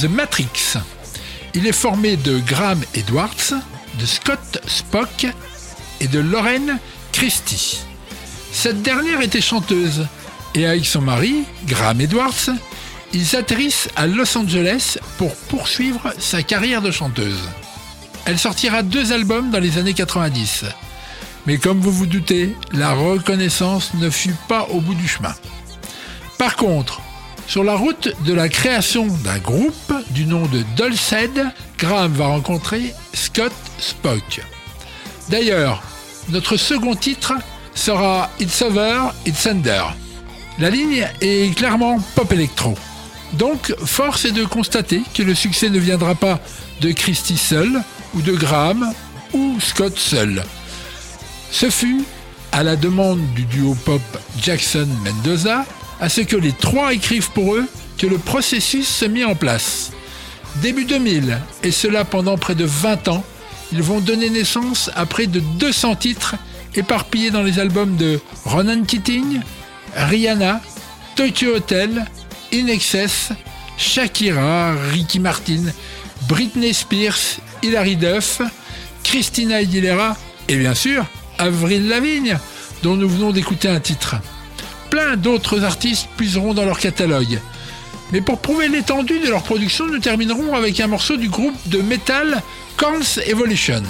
The 0.00 0.04
Matrix. 0.04 0.78
Il 1.54 1.66
est 1.66 1.72
formé 1.72 2.16
de 2.16 2.38
Graham 2.38 2.82
Edwards, 2.94 3.54
de 3.98 4.04
Scott 4.04 4.60
Spock 4.66 5.26
et 6.00 6.08
de 6.08 6.18
Lauren 6.18 6.78
Christie. 7.12 7.80
Cette 8.52 8.82
dernière 8.82 9.22
était 9.22 9.40
chanteuse 9.40 10.06
et 10.54 10.66
avec 10.66 10.84
son 10.84 11.00
mari, 11.00 11.44
Graham 11.66 12.02
Edwards, 12.02 12.50
ils 13.14 13.36
atterrissent 13.36 13.88
à 13.96 14.06
Los 14.06 14.36
Angeles 14.36 14.98
pour 15.16 15.34
poursuivre 15.34 16.12
sa 16.18 16.42
carrière 16.42 16.82
de 16.82 16.90
chanteuse. 16.90 17.48
Elle 18.26 18.38
sortira 18.38 18.82
deux 18.82 19.12
albums 19.12 19.50
dans 19.50 19.60
les 19.60 19.78
années 19.78 19.94
90. 19.94 20.64
Mais 21.46 21.56
comme 21.56 21.80
vous 21.80 21.92
vous 21.92 22.06
doutez, 22.06 22.54
la 22.72 22.92
reconnaissance 22.92 23.94
ne 23.94 24.10
fut 24.10 24.34
pas 24.48 24.66
au 24.70 24.80
bout 24.80 24.94
du 24.94 25.08
chemin. 25.08 25.34
Par 26.36 26.56
contre, 26.56 27.00
sur 27.46 27.64
la 27.64 27.76
route 27.76 28.14
de 28.24 28.32
la 28.32 28.48
création 28.48 29.06
d'un 29.06 29.38
groupe 29.38 29.92
du 30.10 30.26
nom 30.26 30.46
de 30.46 30.62
Dulcet, 30.76 31.30
Graham 31.78 32.12
va 32.12 32.26
rencontrer 32.26 32.94
Scott 33.14 33.52
Spock. 33.78 34.42
D'ailleurs, 35.28 35.82
notre 36.30 36.56
second 36.56 36.94
titre 36.94 37.34
sera 37.74 38.30
It's 38.40 38.62
Over, 38.62 39.10
It's 39.26 39.46
Under. 39.46 39.94
La 40.58 40.70
ligne 40.70 41.06
est 41.20 41.54
clairement 41.54 42.00
pop 42.14 42.32
électro. 42.32 42.76
Donc, 43.34 43.74
force 43.84 44.24
est 44.24 44.32
de 44.32 44.44
constater 44.44 45.02
que 45.14 45.22
le 45.22 45.34
succès 45.34 45.68
ne 45.68 45.78
viendra 45.78 46.14
pas 46.14 46.40
de 46.80 46.92
Christie 46.92 47.36
seul, 47.36 47.82
ou 48.14 48.22
de 48.22 48.32
Graham, 48.32 48.92
ou 49.32 49.58
Scott 49.60 49.98
seul. 49.98 50.42
Ce 51.50 51.70
fut, 51.70 52.04
à 52.52 52.62
la 52.62 52.76
demande 52.76 53.20
du 53.34 53.44
duo 53.44 53.74
pop 53.84 54.00
Jackson-Mendoza, 54.40 55.64
à 56.00 56.08
ce 56.08 56.20
que 56.20 56.36
les 56.36 56.52
trois 56.52 56.92
écrivent 56.92 57.30
pour 57.30 57.54
eux, 57.54 57.66
que 57.98 58.06
le 58.06 58.18
processus 58.18 58.86
se 58.86 59.04
mit 59.04 59.24
en 59.24 59.34
place. 59.34 59.92
Début 60.62 60.84
2000, 60.84 61.38
et 61.62 61.70
cela 61.70 62.04
pendant 62.04 62.38
près 62.38 62.54
de 62.54 62.64
20 62.64 63.08
ans, 63.08 63.24
ils 63.72 63.82
vont 63.82 64.00
donner 64.00 64.30
naissance 64.30 64.90
à 64.94 65.06
près 65.06 65.26
de 65.26 65.40
200 65.40 65.96
titres 65.96 66.36
éparpillés 66.74 67.30
dans 67.30 67.42
les 67.42 67.58
albums 67.58 67.96
de 67.96 68.20
Ronan 68.44 68.84
Keating, 68.84 69.40
Rihanna, 69.94 70.60
Tokyo 71.16 71.56
Hotel, 71.56 72.04
In 72.52 72.66
Excess, 72.68 73.30
Shakira, 73.76 74.74
Ricky 74.92 75.18
Martin, 75.18 75.64
Britney 76.28 76.72
Spears, 76.72 77.38
Hilary 77.62 77.96
Duff, 77.96 78.40
Christina 79.02 79.56
Aguilera 79.56 80.16
et 80.48 80.56
bien 80.56 80.74
sûr 80.74 81.06
Avril 81.38 81.88
Lavigne, 81.88 82.38
dont 82.82 82.96
nous 82.96 83.08
venons 83.08 83.32
d'écouter 83.32 83.68
un 83.68 83.80
titre. 83.80 84.16
Plein 84.90 85.16
d'autres 85.16 85.64
artistes 85.64 86.08
puiseront 86.16 86.54
dans 86.54 86.64
leur 86.64 86.78
catalogue. 86.78 87.40
Mais 88.12 88.20
pour 88.20 88.38
prouver 88.38 88.68
l'étendue 88.68 89.18
de 89.18 89.28
leur 89.28 89.42
production, 89.42 89.86
nous 89.86 89.98
terminerons 89.98 90.54
avec 90.54 90.78
un 90.80 90.86
morceau 90.86 91.16
du 91.16 91.28
groupe 91.28 91.56
de 91.66 91.80
metal 91.82 92.42
Korn's 92.76 93.18
Evolution. 93.26 93.82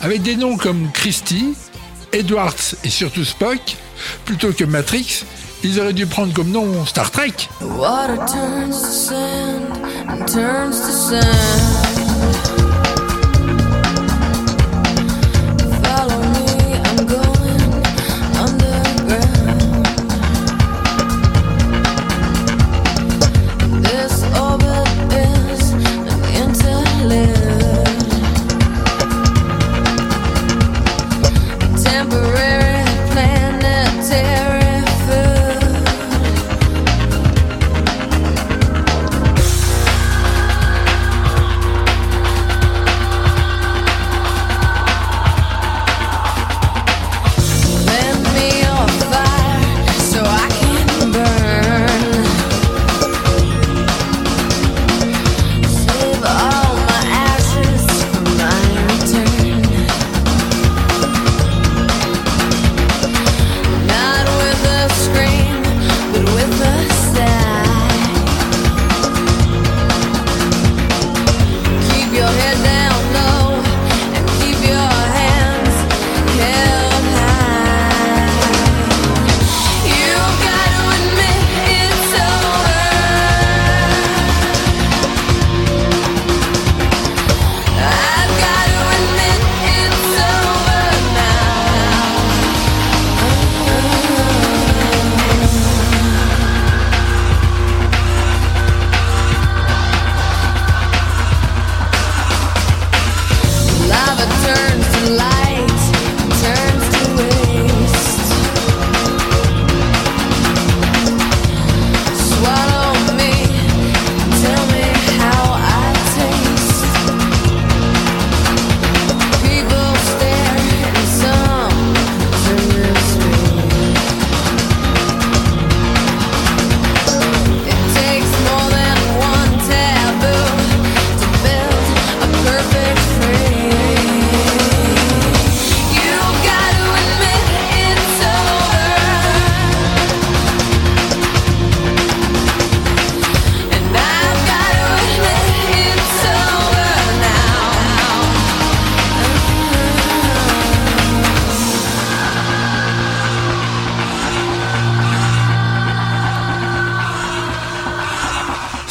Avec 0.00 0.22
des 0.22 0.36
noms 0.36 0.56
comme 0.56 0.90
Christie, 0.92 1.54
Edwards 2.12 2.74
et 2.84 2.90
surtout 2.90 3.24
Spock, 3.24 3.76
plutôt 4.24 4.52
que 4.52 4.64
Matrix, 4.64 5.24
ils 5.64 5.80
auraient 5.80 5.92
dû 5.92 6.06
prendre 6.06 6.32
comme 6.32 6.50
nom 6.50 6.84
Star 6.86 7.10
Trek. 7.10 7.32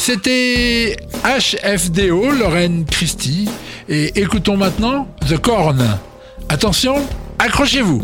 C'était 0.06 0.96
HFDO, 1.24 2.30
Lorraine 2.30 2.84
Christie. 2.84 3.48
Et 3.88 4.20
écoutons 4.20 4.56
maintenant 4.56 5.08
The 5.28 5.36
Corn. 5.36 5.84
Attention, 6.48 6.94
accrochez-vous. 7.40 8.02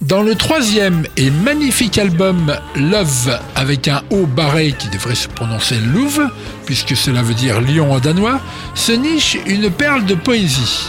Dans 0.00 0.22
le 0.22 0.34
troisième 0.34 1.04
et 1.16 1.30
magnifique 1.30 1.96
album 1.98 2.54
Love, 2.76 3.38
avec 3.56 3.88
un 3.88 4.02
O 4.10 4.26
barré 4.26 4.74
qui 4.78 4.88
devrait 4.88 5.14
se 5.14 5.28
prononcer 5.28 5.76
Louve, 5.76 6.28
puisque 6.66 6.94
cela 6.94 7.22
veut 7.22 7.34
dire 7.34 7.60
lion 7.60 7.92
en 7.92 8.00
danois, 8.00 8.40
se 8.74 8.92
niche 8.92 9.38
une 9.46 9.70
perle 9.70 10.04
de 10.04 10.14
poésie. 10.14 10.86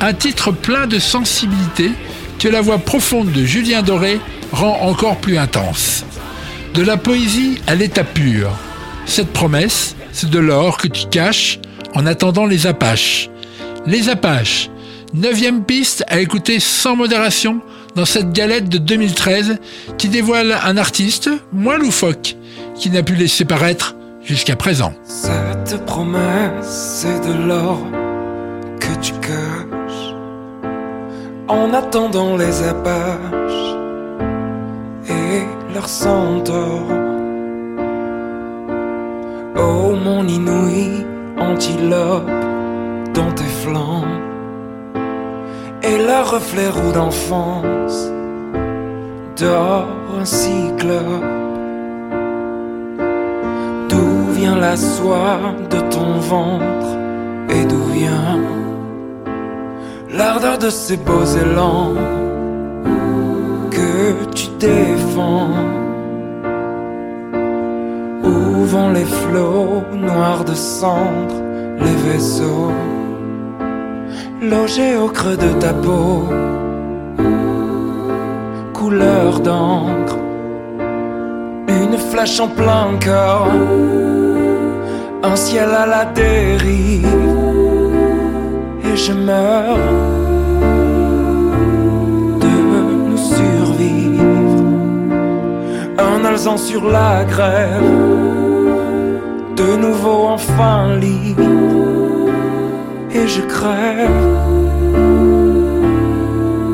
Un 0.00 0.12
titre 0.12 0.52
plein 0.52 0.86
de 0.86 0.98
sensibilité 0.98 1.90
que 2.38 2.48
la 2.48 2.60
voix 2.60 2.78
profonde 2.78 3.32
de 3.32 3.44
Julien 3.44 3.82
Doré 3.82 4.20
rend 4.52 4.78
encore 4.82 5.16
plus 5.16 5.38
intense. 5.38 6.04
De 6.74 6.82
la 6.82 6.96
poésie 6.96 7.60
à 7.66 7.74
l'état 7.74 8.04
pur. 8.04 8.50
Cette 9.06 9.32
promesse, 9.32 9.96
c'est 10.12 10.30
de 10.30 10.38
l'or 10.38 10.76
que 10.76 10.88
tu 10.88 11.06
caches 11.06 11.58
en 11.94 12.06
attendant 12.06 12.46
les 12.46 12.66
Apaches. 12.66 13.30
Les 13.86 14.08
Apaches, 14.08 14.70
neuvième 15.14 15.64
piste 15.64 16.04
à 16.08 16.20
écouter 16.20 16.60
sans 16.60 16.96
modération 16.96 17.60
dans 17.94 18.04
cette 18.04 18.32
galette 18.32 18.68
de 18.68 18.78
2013 18.78 19.58
qui 19.96 20.08
dévoile 20.08 20.56
un 20.64 20.76
artiste 20.76 21.30
moins 21.52 21.78
loufoque 21.78 22.36
qui 22.74 22.90
n'a 22.90 23.02
pu 23.02 23.14
laisser 23.14 23.44
paraître 23.44 23.96
jusqu'à 24.22 24.56
présent. 24.56 24.92
Cette 25.04 25.84
promesse, 25.86 27.06
de 27.26 27.46
l'or 27.46 27.80
que 28.80 29.00
tu 29.00 29.12
caches 29.14 30.14
en 31.48 31.72
attendant 31.72 32.36
les 32.36 32.62
apaches 32.62 33.76
et 35.08 35.72
leur 35.74 35.88
centaure. 35.88 36.86
Oh 39.56 39.96
mon 39.96 40.26
inouï 40.28 41.04
antilope 41.40 42.30
dans 43.14 43.32
tes 43.32 43.52
flancs 43.62 44.04
et 45.82 45.98
le 45.98 46.30
reflet 46.30 46.68
roux 46.68 46.92
d'enfance 46.92 48.10
dort 49.36 49.88
un 50.18 50.24
cyclope. 50.24 51.24
D'où 53.88 54.32
vient 54.32 54.56
la 54.56 54.76
soie 54.76 55.38
de 55.70 55.80
ton 55.94 56.18
ventre 56.20 56.90
et 57.50 57.64
d'où 57.64 57.84
vient 57.92 58.40
l'ardeur 60.12 60.58
de 60.58 60.70
ces 60.70 60.96
beaux 60.96 61.24
élans 61.24 61.94
que 63.70 64.24
tu 64.34 64.48
défends? 64.58 65.87
Où 68.68 68.70
vont 68.70 68.90
les 68.90 69.04
flots 69.04 69.82
noirs 69.94 70.44
de 70.44 70.54
cendre, 70.54 71.36
les 71.78 71.96
vaisseaux 72.10 72.70
logés 74.42 74.94
au 74.96 75.08
creux 75.08 75.38
de 75.38 75.52
ta 75.58 75.72
peau, 75.72 76.28
couleur 78.74 79.40
d'encre, 79.40 80.16
une 81.68 81.96
flèche 82.10 82.40
en 82.40 82.48
plein 82.48 82.88
cœur, 83.00 83.48
un 85.22 85.36
ciel 85.36 85.70
à 85.70 85.86
la 85.86 86.04
dérive, 86.04 87.06
et 88.84 88.96
je 88.96 89.12
meurs 89.12 89.78
de 92.44 92.54
nous 93.08 93.16
survivre. 93.16 94.64
Un 95.98 96.24
alzan 96.26 96.58
sur 96.58 96.84
la 96.86 97.24
grève, 97.24 98.37
de 99.58 99.76
nouveau 99.76 100.28
enfin 100.28 100.94
libre, 100.96 101.42
et 103.10 103.26
je 103.26 103.42
crève 103.42 104.24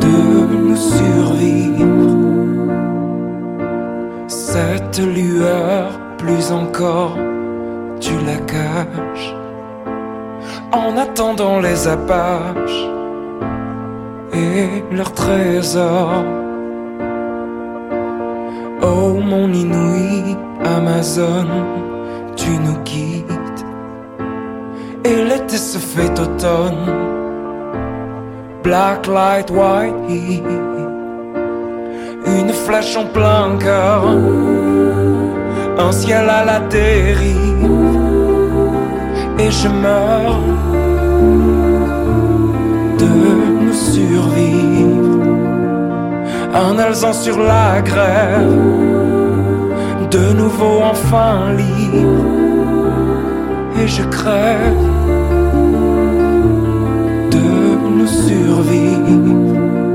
de 0.06 0.18
nous 0.64 0.76
survivre. 0.76 2.16
Cette 4.28 4.98
lueur, 4.98 5.98
plus 6.18 6.52
encore, 6.52 7.16
tu 8.00 8.12
la 8.26 8.36
caches 8.54 9.34
en 10.72 10.98
attendant 10.98 11.60
les 11.60 11.88
apaches 11.88 12.84
et 14.34 14.84
leurs 14.94 15.12
trésors. 15.12 16.24
Oh 18.82 19.14
mon 19.30 19.50
inouï 19.52 20.36
Amazon, 20.64 21.46
tu 22.44 22.52
nous 22.66 22.78
quittes. 22.84 23.64
Et 25.04 25.16
l'été 25.28 25.56
se 25.56 25.78
fait 25.78 26.14
automne. 26.24 26.86
Black 28.62 29.06
light, 29.06 29.50
white 29.50 30.00
heat, 30.08 30.42
une 32.26 32.52
flèche 32.64 32.96
en 32.96 33.06
plein 33.16 33.56
cœur, 33.58 34.02
un 35.86 35.92
ciel 35.92 36.26
à 36.30 36.44
la 36.50 36.60
dérive, 36.60 37.68
et 39.38 39.50
je 39.50 39.68
meurs 39.68 40.40
de 43.02 43.12
nous 43.64 43.78
survivre. 43.92 45.20
Un 46.54 46.78
alzan 46.78 47.12
sur 47.12 47.38
la 47.38 47.82
grève, 47.82 49.03
de 50.14 50.32
nouveau 50.32 50.80
enfin 50.92 51.52
libre, 51.54 52.92
et 53.80 53.88
je 53.88 54.04
crève 54.04 54.84
de 57.36 57.48
nous 57.96 58.06
survivre. 58.06 59.93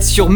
Sur. 0.00 0.28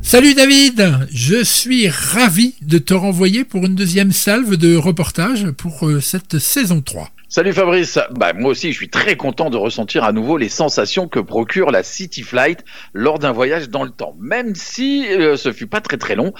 Salut 0.00 0.32
David, 0.32 0.96
je 1.12 1.44
suis 1.44 1.88
ravi 1.88 2.54
de 2.62 2.78
te 2.78 2.94
renvoyer 2.94 3.44
pour 3.44 3.66
une 3.66 3.74
deuxième 3.74 4.12
salve 4.12 4.56
de 4.56 4.76
reportage 4.76 5.50
pour 5.50 5.86
euh, 5.86 6.00
cette 6.00 6.38
saison 6.38 6.80
3. 6.80 7.10
Salut 7.30 7.52
Fabrice, 7.52 7.98
bah, 8.12 8.32
moi 8.32 8.52
aussi 8.52 8.72
je 8.72 8.76
suis 8.78 8.88
très 8.88 9.14
content 9.14 9.50
de 9.50 9.58
ressentir 9.58 10.02
à 10.02 10.12
nouveau 10.12 10.38
les 10.38 10.48
sensations 10.48 11.08
que 11.08 11.20
procure 11.20 11.70
la 11.70 11.82
City 11.82 12.22
Flight 12.22 12.64
lors 12.94 13.18
d'un 13.18 13.32
voyage 13.32 13.68
dans 13.68 13.84
le 13.84 13.90
temps, 13.90 14.16
même 14.18 14.54
si 14.54 15.06
euh, 15.10 15.36
ce 15.36 15.52
fut 15.52 15.66
pas 15.66 15.82
très 15.82 15.98
très 15.98 16.14
long, 16.14 16.32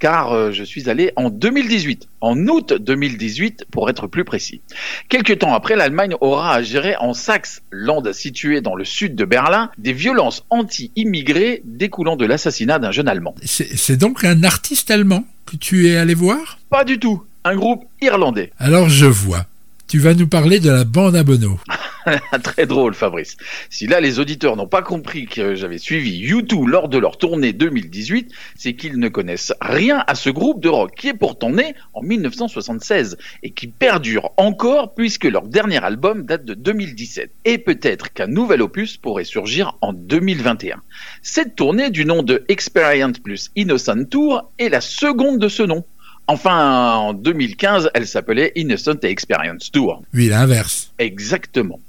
car 0.00 0.32
euh, 0.32 0.50
je 0.50 0.64
suis 0.64 0.90
allé 0.90 1.12
en 1.14 1.30
2018, 1.30 2.08
en 2.20 2.36
août 2.48 2.72
2018 2.72 3.66
pour 3.70 3.88
être 3.88 4.08
plus 4.08 4.24
précis. 4.24 4.62
Quelques 5.08 5.38
temps 5.38 5.54
après, 5.54 5.76
l'Allemagne 5.76 6.16
aura 6.20 6.56
à 6.56 6.62
gérer 6.62 6.96
en 6.96 7.14
Saxe, 7.14 7.62
land 7.70 8.02
situé 8.12 8.60
dans 8.60 8.74
le 8.74 8.84
sud 8.84 9.14
de 9.14 9.24
Berlin, 9.24 9.70
des 9.78 9.92
violences 9.92 10.44
anti-immigrés 10.50 11.62
découlant 11.64 12.16
de 12.16 12.26
l'assassinat 12.26 12.80
d'un 12.80 12.90
jeune 12.90 13.06
Allemand. 13.06 13.36
C'est 13.44 13.96
donc 13.96 14.24
un 14.24 14.42
artiste 14.42 14.90
allemand 14.90 15.24
que 15.46 15.54
tu 15.54 15.86
es 15.86 15.96
allé 15.96 16.14
voir? 16.14 16.58
Pas 16.68 16.82
du 16.82 16.98
tout, 16.98 17.22
un 17.44 17.54
groupe 17.54 17.84
irlandais. 18.00 18.50
Alors 18.58 18.88
je 18.88 19.06
vois. 19.06 19.46
Tu 19.92 19.98
vas 19.98 20.14
nous 20.14 20.26
parler 20.26 20.58
de 20.58 20.70
la 20.70 20.84
bande 20.84 21.16
à 21.16 21.22
Bono. 21.22 21.60
Très 22.42 22.64
drôle, 22.64 22.94
Fabrice. 22.94 23.36
Si 23.68 23.86
là, 23.86 24.00
les 24.00 24.20
auditeurs 24.20 24.56
n'ont 24.56 24.66
pas 24.66 24.80
compris 24.80 25.26
que 25.26 25.54
j'avais 25.54 25.76
suivi 25.76 26.32
U2 26.32 26.66
lors 26.66 26.88
de 26.88 26.96
leur 26.96 27.18
tournée 27.18 27.52
2018, 27.52 28.32
c'est 28.56 28.72
qu'ils 28.72 28.98
ne 28.98 29.08
connaissent 29.08 29.52
rien 29.60 30.02
à 30.06 30.14
ce 30.14 30.30
groupe 30.30 30.62
de 30.62 30.70
rock 30.70 30.94
qui 30.96 31.08
est 31.08 31.14
pourtant 31.14 31.50
né 31.50 31.74
en 31.92 32.00
1976 32.00 33.18
et 33.42 33.50
qui 33.50 33.66
perdure 33.66 34.30
encore 34.38 34.94
puisque 34.94 35.24
leur 35.24 35.46
dernier 35.46 35.84
album 35.84 36.24
date 36.24 36.46
de 36.46 36.54
2017. 36.54 37.30
Et 37.44 37.58
peut-être 37.58 38.14
qu'un 38.14 38.28
nouvel 38.28 38.62
opus 38.62 38.96
pourrait 38.96 39.24
surgir 39.24 39.76
en 39.82 39.92
2021. 39.92 40.80
Cette 41.20 41.54
tournée 41.54 41.90
du 41.90 42.06
nom 42.06 42.22
de 42.22 42.46
Experience 42.48 43.18
plus 43.18 43.50
Innocent 43.56 44.04
Tour 44.04 44.50
est 44.58 44.70
la 44.70 44.80
seconde 44.80 45.38
de 45.38 45.48
ce 45.48 45.62
nom. 45.62 45.84
Enfin, 46.26 46.94
en 46.94 47.12
2015, 47.14 47.90
elle 47.94 48.06
s'appelait 48.06 48.52
Innocent 48.54 49.00
Experience 49.02 49.70
Tour. 49.70 50.02
Oui, 50.14 50.28
l'inverse. 50.28 50.92
Exactement. 50.98 51.80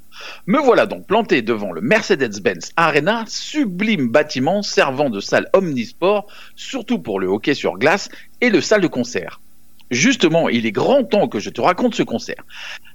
Me 0.48 0.60
voilà 0.60 0.86
donc 0.86 1.06
planté 1.06 1.42
devant 1.42 1.72
le 1.72 1.82
Mercedes-Benz 1.82 2.72
Arena, 2.76 3.26
sublime 3.28 4.10
bâtiment 4.10 4.62
servant 4.62 5.10
de 5.10 5.20
salle 5.20 5.50
omnisport, 5.54 6.28
surtout 6.56 7.00
pour 7.00 7.20
le 7.20 7.28
hockey 7.28 7.54
sur 7.54 7.78
glace 7.78 8.10
et 8.42 8.50
le 8.50 8.62
salle 8.62 8.82
de 8.82 8.88
concert. 8.88 9.40
Justement, 9.92 10.50
il 10.50 10.66
est 10.66 10.72
grand 10.72 11.04
temps 11.04 11.28
que 11.28 11.40
je 11.40 11.50
te 11.50 11.62
raconte 11.62 11.94
ce 11.94 12.04
concert. 12.04 12.44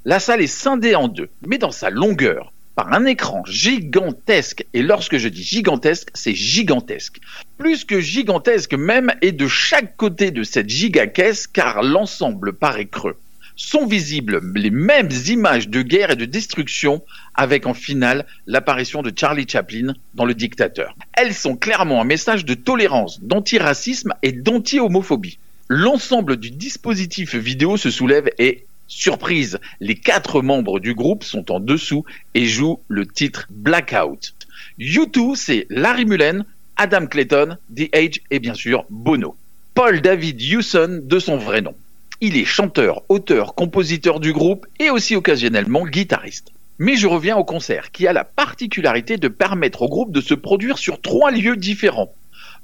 La 0.04 0.18
salle 0.18 0.40
est 0.40 0.46
scindée 0.46 0.94
en 0.94 1.08
deux, 1.08 1.28
mais 1.46 1.58
dans 1.58 1.70
sa 1.70 1.90
longueur, 1.90 2.52
par 2.78 2.92
un 2.92 3.06
écran 3.06 3.42
gigantesque. 3.44 4.64
Et 4.72 4.82
lorsque 4.82 5.18
je 5.18 5.26
dis 5.26 5.42
gigantesque, 5.42 6.10
c'est 6.14 6.36
gigantesque. 6.36 7.18
Plus 7.58 7.84
que 7.84 7.98
gigantesque 7.98 8.74
même, 8.74 9.10
et 9.20 9.32
de 9.32 9.48
chaque 9.48 9.96
côté 9.96 10.30
de 10.30 10.44
cette 10.44 10.68
gigacaisse, 10.68 11.48
car 11.48 11.82
l'ensemble 11.82 12.52
paraît 12.52 12.86
creux 12.86 13.16
sont 13.56 13.86
visibles 13.86 14.40
les 14.54 14.70
mêmes 14.70 15.10
images 15.26 15.68
de 15.68 15.82
guerre 15.82 16.12
et 16.12 16.16
de 16.16 16.26
destruction 16.26 17.02
avec 17.34 17.66
en 17.66 17.74
finale 17.74 18.24
l'apparition 18.46 19.02
de 19.02 19.12
Charlie 19.12 19.48
Chaplin 19.48 19.94
dans 20.14 20.24
Le 20.24 20.34
Dictateur. 20.34 20.94
Elles 21.14 21.34
sont 21.34 21.56
clairement 21.56 22.00
un 22.00 22.04
message 22.04 22.44
de 22.44 22.54
tolérance, 22.54 23.20
d'antiracisme 23.20 24.14
et 24.22 24.30
d'anti-homophobie. 24.30 25.40
L'ensemble 25.66 26.36
du 26.36 26.52
dispositif 26.52 27.34
vidéo 27.34 27.76
se 27.76 27.90
soulève 27.90 28.30
et 28.38 28.67
Surprise, 28.88 29.60
les 29.80 29.94
quatre 29.94 30.40
membres 30.40 30.80
du 30.80 30.94
groupe 30.94 31.22
sont 31.22 31.52
en 31.52 31.60
dessous 31.60 32.06
et 32.34 32.46
jouent 32.46 32.80
le 32.88 33.06
titre 33.06 33.46
Blackout. 33.50 34.34
U2, 34.80 35.36
c'est 35.36 35.66
Larry 35.68 36.06
Mullen, 36.06 36.46
Adam 36.76 37.06
Clayton, 37.06 37.58
The 37.76 37.94
Age 37.94 38.22
et 38.30 38.38
bien 38.38 38.54
sûr 38.54 38.86
Bono. 38.88 39.36
Paul 39.74 40.00
David 40.00 40.40
Hewson 40.40 41.02
de 41.04 41.18
son 41.18 41.36
vrai 41.36 41.60
nom. 41.60 41.74
Il 42.22 42.36
est 42.38 42.46
chanteur, 42.46 43.02
auteur, 43.10 43.54
compositeur 43.54 44.20
du 44.20 44.32
groupe 44.32 44.66
et 44.80 44.88
aussi 44.88 45.14
occasionnellement 45.14 45.86
guitariste. 45.86 46.50
Mais 46.78 46.96
je 46.96 47.06
reviens 47.06 47.36
au 47.36 47.44
concert 47.44 47.90
qui 47.90 48.06
a 48.06 48.14
la 48.14 48.24
particularité 48.24 49.18
de 49.18 49.28
permettre 49.28 49.82
au 49.82 49.88
groupe 49.88 50.12
de 50.12 50.20
se 50.22 50.34
produire 50.34 50.78
sur 50.78 51.00
trois 51.02 51.30
lieux 51.30 51.56
différents 51.56 52.14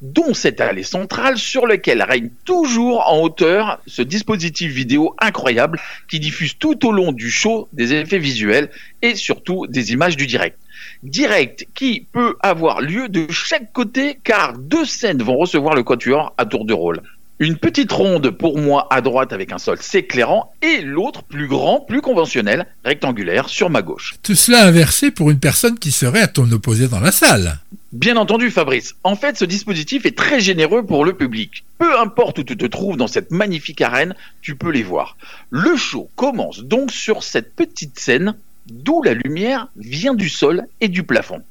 dont 0.00 0.34
cette 0.34 0.60
allée 0.60 0.82
centrale 0.82 1.38
sur 1.38 1.66
laquelle 1.66 2.02
règne 2.02 2.30
toujours 2.44 3.08
en 3.08 3.20
hauteur 3.20 3.80
ce 3.86 4.02
dispositif 4.02 4.72
vidéo 4.72 5.14
incroyable 5.20 5.80
qui 6.08 6.20
diffuse 6.20 6.58
tout 6.58 6.86
au 6.86 6.92
long 6.92 7.12
du 7.12 7.30
show 7.30 7.68
des 7.72 7.94
effets 7.94 8.18
visuels 8.18 8.70
et 9.02 9.14
surtout 9.14 9.66
des 9.66 9.92
images 9.92 10.16
du 10.16 10.26
direct. 10.26 10.58
Direct 11.02 11.66
qui 11.74 12.06
peut 12.12 12.36
avoir 12.40 12.80
lieu 12.80 13.08
de 13.08 13.30
chaque 13.30 13.72
côté 13.72 14.18
car 14.22 14.58
deux 14.58 14.84
scènes 14.84 15.22
vont 15.22 15.36
recevoir 15.36 15.74
le 15.74 15.82
quatuor 15.82 16.34
à 16.38 16.46
tour 16.46 16.64
de 16.64 16.74
rôle. 16.74 17.00
Une 17.40 17.56
petite 17.56 17.90
ronde 17.90 18.30
pour 18.30 18.58
moi 18.58 18.86
à 18.90 19.00
droite 19.00 19.32
avec 19.32 19.52
un 19.52 19.58
sol 19.58 19.78
s'éclairant 19.80 20.52
et 20.62 20.82
l'autre 20.82 21.24
plus 21.24 21.48
grand, 21.48 21.80
plus 21.80 22.00
conventionnel, 22.00 22.66
rectangulaire 22.84 23.48
sur 23.48 23.70
ma 23.70 23.82
gauche. 23.82 24.14
Tout 24.22 24.36
cela 24.36 24.64
inversé 24.64 25.10
pour 25.10 25.30
une 25.30 25.40
personne 25.40 25.78
qui 25.78 25.90
serait 25.90 26.22
à 26.22 26.28
ton 26.28 26.50
opposé 26.52 26.86
dans 26.86 27.00
la 27.00 27.10
salle. 27.10 27.58
Bien 27.90 28.16
entendu, 28.16 28.50
Fabrice. 28.50 28.94
En 29.02 29.16
fait, 29.16 29.36
ce 29.36 29.44
dispositif 29.44 30.06
est 30.06 30.16
très 30.16 30.40
généreux 30.40 30.86
pour 30.86 31.04
le 31.04 31.14
public. 31.14 31.64
Peu 31.78 31.98
importe 31.98 32.38
où 32.38 32.44
tu 32.44 32.56
te 32.56 32.66
trouves 32.66 32.96
dans 32.96 33.08
cette 33.08 33.32
magnifique 33.32 33.80
arène, 33.80 34.14
tu 34.40 34.54
peux 34.54 34.70
les 34.70 34.82
voir. 34.84 35.16
Le 35.50 35.76
show 35.76 36.08
commence 36.14 36.60
donc 36.60 36.92
sur 36.92 37.24
cette 37.24 37.54
petite 37.54 37.98
scène 37.98 38.34
d'où 38.66 39.02
la 39.02 39.14
lumière 39.14 39.68
vient 39.76 40.14
du 40.14 40.28
sol 40.28 40.66
et 40.80 40.88
du 40.88 41.02
plafond. 41.02 41.42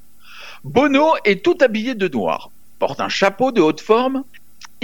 Bono 0.63 1.13
est 1.25 1.43
tout 1.43 1.57
habillé 1.61 1.93
de 1.93 2.07
noir, 2.07 2.51
porte 2.79 3.01
un 3.01 3.09
chapeau 3.09 3.51
de 3.51 3.61
haute 3.61 3.81
forme. 3.81 4.23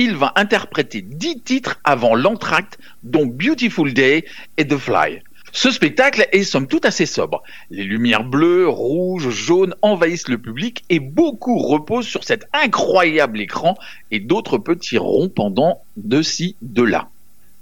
Il 0.02 0.16
va 0.16 0.32
interpréter 0.38 1.02
dix 1.02 1.42
titres 1.42 1.78
avant 1.84 2.16
l'entracte, 2.16 2.78
dont 3.04 3.26
Beautiful 3.26 3.94
Day 3.94 4.24
et 4.56 4.66
The 4.66 4.78
Fly. 4.78 5.20
Ce 5.52 5.72
spectacle 5.72 6.26
est 6.32 6.44
somme 6.44 6.68
toute 6.68 6.86
assez 6.86 7.06
sobre. 7.06 7.44
Les 7.70 7.84
lumières 7.84 8.24
bleues, 8.24 8.70
rouges, 8.70 9.30
jaunes 9.30 9.76
envahissent 9.82 10.30
le 10.30 10.38
public 10.38 10.86
et 10.90 11.02
beaucoup 11.02 11.58
reposent 11.58 12.08
sur 12.08 12.24
cet 12.24 12.48
incroyable 12.54 13.42
écran 13.42 13.76
et 14.10 14.22
d'autres 14.22 14.58
petits 14.58 14.98
ronds 14.98 15.28
pendant 15.28 15.82
de 15.98 16.22
ci, 16.22 16.56
de 16.62 16.84
là. 16.84 17.10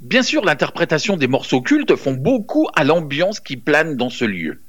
Bien 0.02 0.22
sûr, 0.22 0.46
l'interprétation 0.46 1.18
des 1.18 1.26
morceaux 1.26 1.62
cultes 1.62 1.96
font 1.96 2.14
beaucoup 2.14 2.68
à 2.76 2.84
l'ambiance 2.84 3.40
qui 3.40 3.58
plane 3.58 3.98
dans 3.98 4.12
ce 4.12 4.26
lieu. 4.26 4.62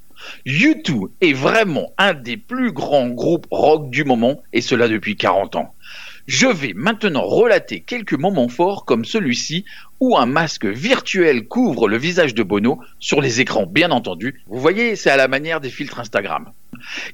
U2 0.47 1.09
est 1.21 1.33
vraiment 1.33 1.93
un 1.99 2.15
des 2.15 2.35
plus 2.35 2.71
grands 2.71 3.09
groupes 3.09 3.45
rock 3.51 3.91
du 3.91 4.05
moment 4.05 4.41
et 4.53 4.61
cela 4.61 4.87
depuis 4.87 5.15
40 5.15 5.55
ans. 5.55 5.75
Je 6.29 6.45
vais 6.45 6.73
maintenant 6.75 7.23
relater 7.23 7.79
quelques 7.79 8.13
moments 8.13 8.49
forts 8.49 8.85
comme 8.85 9.03
celui-ci 9.03 9.65
où 9.99 10.15
un 10.15 10.27
masque 10.27 10.67
virtuel 10.67 11.47
couvre 11.47 11.87
le 11.87 11.97
visage 11.97 12.35
de 12.35 12.43
Bono 12.43 12.79
sur 12.99 13.19
les 13.19 13.41
écrans 13.41 13.65
bien 13.65 13.89
entendu. 13.89 14.39
Vous 14.45 14.59
voyez, 14.59 14.95
c'est 14.95 15.09
à 15.09 15.17
la 15.17 15.27
manière 15.27 15.59
des 15.59 15.71
filtres 15.71 15.99
Instagram. 15.99 16.51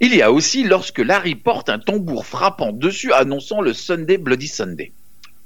Il 0.02 0.14
y 0.14 0.22
a 0.22 0.34
aussi 0.34 0.66
lorsque 0.66 1.00
Larry 1.00 1.36
porte 1.36 1.70
un 1.70 1.80
tambour 1.80 2.26
frappant 2.26 2.74
dessus 2.74 3.14
annonçant 3.14 3.62
le 3.62 3.72
Sunday 3.72 4.18
Bloody 4.18 4.50
Sunday. 4.50 4.92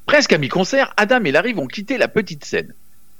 Presque 0.08 0.34
à 0.34 0.40
mi-concert, 0.40 0.92
Adam 0.98 1.24
et 1.26 1.32
Larry 1.32 1.54
vont 1.54 1.68
quitter 1.68 2.00
la 2.00 2.08
petite 2.08 2.46
scène. 2.46 2.74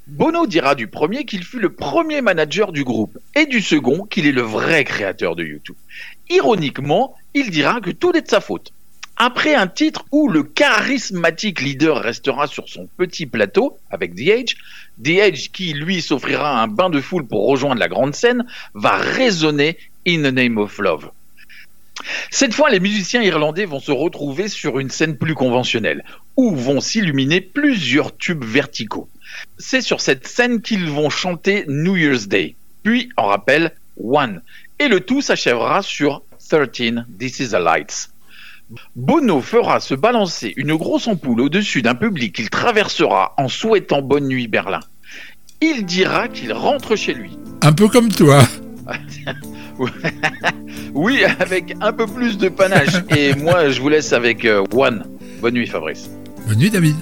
Bono 0.08 0.48
dira 0.48 0.74
du 0.74 0.88
premier 0.88 1.26
qu'il 1.26 1.44
fut 1.44 1.60
le 1.60 1.74
premier 1.74 2.22
manager 2.22 2.72
du 2.72 2.84
groupe 2.84 3.20
et 3.36 3.46
du 3.46 3.62
second 3.62 4.06
qu'il 4.06 4.26
est 4.26 4.32
le 4.32 4.42
vrai 4.42 4.84
créateur 4.84 5.36
de 5.36 5.44
YouTube. 5.44 5.78
Ironiquement, 6.32 7.16
il 7.36 7.52
dira 7.52 7.82
que 7.82 7.92
tout 7.92 8.16
est 8.16 8.24
de 8.24 8.28
sa 8.28 8.42
faute. 8.42 8.74
Après 9.22 9.54
un 9.54 9.68
titre 9.68 10.06
où 10.14 10.30
le 10.30 10.44
charismatique 10.44 11.60
leader 11.60 12.02
restera 12.02 12.48
sur 12.48 12.70
son 12.70 12.88
petit 12.96 13.26
plateau 13.26 13.78
avec 13.92 14.16
The 14.16 14.30
Age, 14.30 14.56
The 15.04 15.20
Age 15.20 15.52
qui 15.52 15.74
lui 15.74 16.02
s'offrira 16.02 16.62
un 16.62 16.70
bain 16.70 16.90
de 16.90 17.02
foule 17.02 17.28
pour 17.28 17.46
rejoindre 17.46 17.82
la 17.82 17.90
grande 17.90 18.16
scène, 18.16 18.46
va 18.76 18.96
résonner 18.96 19.78
In 20.08 20.24
the 20.24 20.34
Name 20.34 20.58
of 20.58 20.78
Love. 20.78 21.12
Cette 22.32 22.54
fois, 22.54 22.70
les 22.70 22.80
musiciens 22.80 23.22
irlandais 23.22 23.66
vont 23.66 23.82
se 23.82 23.92
retrouver 23.92 24.48
sur 24.48 24.80
une 24.80 24.90
scène 24.90 25.18
plus 25.18 25.36
conventionnelle, 25.36 26.06
où 26.38 26.56
vont 26.56 26.80
s'illuminer 26.80 27.42
plusieurs 27.42 28.16
tubes 28.16 28.46
verticaux. 28.46 29.10
C'est 29.58 29.82
sur 29.82 30.00
cette 30.00 30.28
scène 30.28 30.62
qu'ils 30.62 30.90
vont 30.90 31.10
chanter 31.10 31.66
New 31.68 31.98
Year's 31.98 32.30
Day, 32.30 32.56
puis, 32.84 33.10
en 33.18 33.26
rappel, 33.26 33.74
One, 34.02 34.42
et 34.80 34.88
le 34.88 35.02
tout 35.02 35.22
s'achèvera 35.22 35.82
sur 35.82 36.24
13 36.50 37.04
This 37.20 37.42
is 37.42 37.50
the 37.50 37.60
Lights. 37.60 38.08
Bono 38.96 39.42
fera 39.42 39.80
se 39.80 39.96
balancer 39.96 40.54
une 40.56 40.76
grosse 40.76 41.08
ampoule 41.08 41.42
au-dessus 41.42 41.82
d'un 41.82 41.96
public 41.96 42.36
qu'il 42.36 42.50
traversera 42.50 43.34
en 43.38 43.48
souhaitant 43.48 44.02
bonne 44.02 44.28
nuit 44.28 44.48
Berlin. 44.48 44.82
Il 45.62 45.86
dira 45.86 46.28
qu'il 46.28 46.54
rentre 46.54 46.96
chez 46.96 47.14
lui. 47.14 47.38
Un 47.62 47.74
peu 47.74 47.88
comme 47.88 48.10
toi. 48.10 48.44
oui, 50.94 51.24
avec 51.40 51.76
un 51.82 51.92
peu 51.92 52.06
plus 52.06 52.38
de 52.38 52.50
panache. 52.50 53.04
Et 53.16 53.34
moi, 53.36 53.70
je 53.70 53.82
vous 53.82 53.90
laisse 53.90 54.14
avec 54.14 54.46
euh, 54.46 54.64
One. 54.74 55.06
Bonne 55.42 55.56
nuit, 55.56 55.68
Fabrice. 55.68 56.10
Bonne 56.48 56.60
nuit, 56.60 56.70
David. 56.70 56.96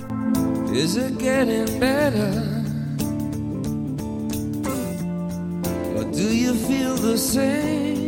Is 0.74 0.98
it 0.98 1.20
getting 1.20 1.66
better? 1.80 2.32
Or 5.96 6.04
do 6.04 6.24
you 6.34 6.54
feel 6.54 6.96
the 6.96 7.18
same? 7.18 8.07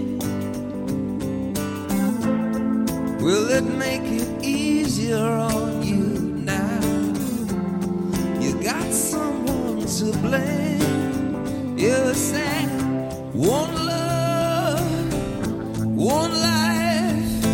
Will 3.21 3.49
it 3.49 3.63
make 3.63 4.03
it 4.03 4.43
easier 4.43 5.17
on 5.17 5.83
you 5.83 6.03
now? 6.45 6.79
You 8.39 8.53
got 8.63 8.93
someone 8.93 9.85
to 9.85 10.17
blame. 10.19 11.77
You 11.77 12.13
said 12.13 12.69
one 13.33 13.75
love, 13.85 15.13
one 15.97 16.31
life. 16.41 17.45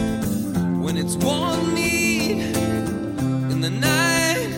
When 0.83 0.97
it's 0.97 1.15
one 1.15 1.73
need 1.73 2.41
in 3.51 3.61
the 3.61 3.71
night, 3.71 4.49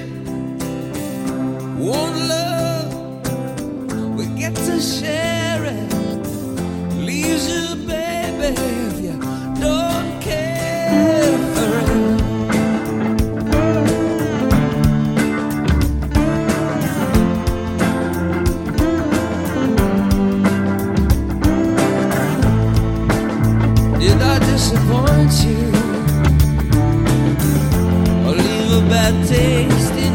one 1.80 2.28
love, 2.28 2.94
we 4.18 4.26
get 4.38 4.54
to 4.56 4.82
share 4.82 5.64
it. 5.64 5.94
Leaves 6.96 7.50
you, 7.50 7.76
baby, 7.88 8.56
disappoint 24.58 25.34
you? 25.46 25.62
Or 28.26 28.34
leave 28.34 28.72
a 28.74 28.90
bad 28.90 29.16
taste 29.28 30.07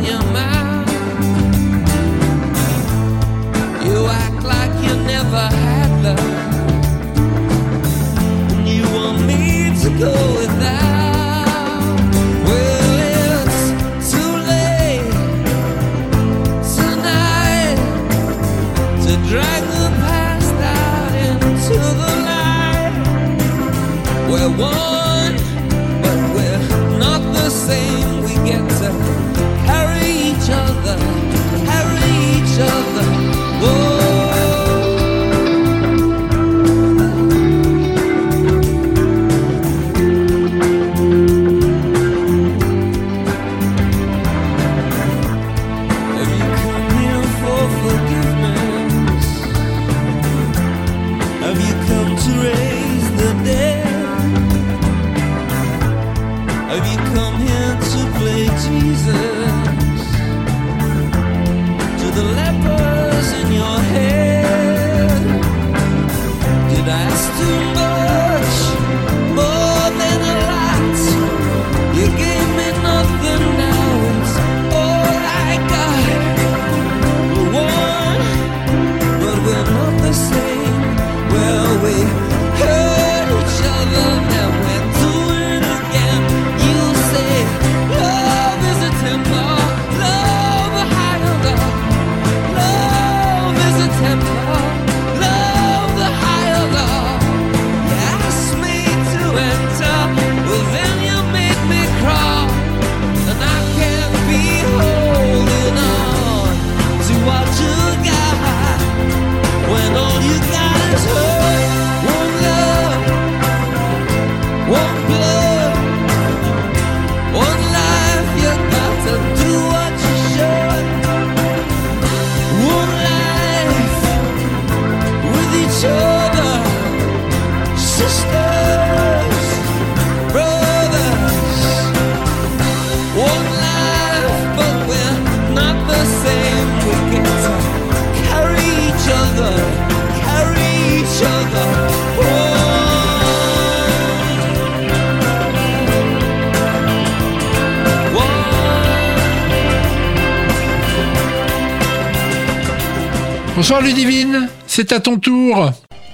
Bonsoir 153.72 153.88
Ludivine, 153.88 154.50
c'est 154.66 154.92
à 154.92 155.00
ton 155.00 155.18
tour. 155.18 155.70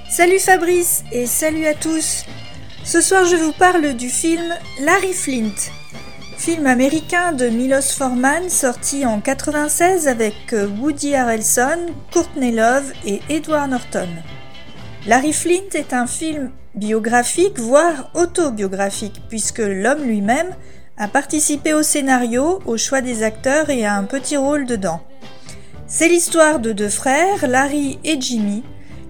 Salut 0.08 0.38
Fabrice 0.38 1.02
et 1.10 1.26
salut 1.26 1.66
à 1.66 1.74
tous. 1.74 2.24
Ce 2.84 3.00
soir, 3.00 3.24
je 3.24 3.34
vous 3.34 3.50
parle 3.50 3.94
du 3.94 4.08
film 4.08 4.54
Larry 4.80 5.12
Flint, 5.12 5.56
film 6.36 6.68
américain 6.68 7.32
de 7.32 7.48
Milos 7.48 7.90
Forman 7.96 8.48
sorti 8.48 9.04
en 9.04 9.20
96 9.20 10.06
avec 10.06 10.52
euh, 10.52 10.68
Woody 10.68 11.16
Harrelson, 11.16 11.86
Courtney 12.12 12.52
Love 12.52 12.92
et 13.04 13.20
Edward 13.28 13.70
Norton. 13.70 14.08
Larry 15.08 15.32
Flint 15.32 15.74
est 15.74 15.92
un 15.92 16.06
film 16.06 16.52
biographique, 16.76 17.58
voire 17.58 18.12
autobiographique, 18.14 19.20
puisque 19.28 19.58
l'homme 19.58 20.04
lui-même 20.04 20.54
a 20.96 21.08
participé 21.08 21.74
au 21.74 21.82
scénario, 21.82 22.60
au 22.66 22.76
choix 22.76 23.00
des 23.00 23.24
acteurs 23.24 23.68
et 23.68 23.84
a 23.84 23.96
un 23.96 24.04
petit 24.04 24.36
rôle 24.36 24.64
dedans. 24.64 25.00
C'est 25.90 26.08
l'histoire 26.08 26.58
de 26.58 26.72
deux 26.72 26.90
frères, 26.90 27.48
Larry 27.48 27.98
et 28.04 28.20
Jimmy, 28.20 28.62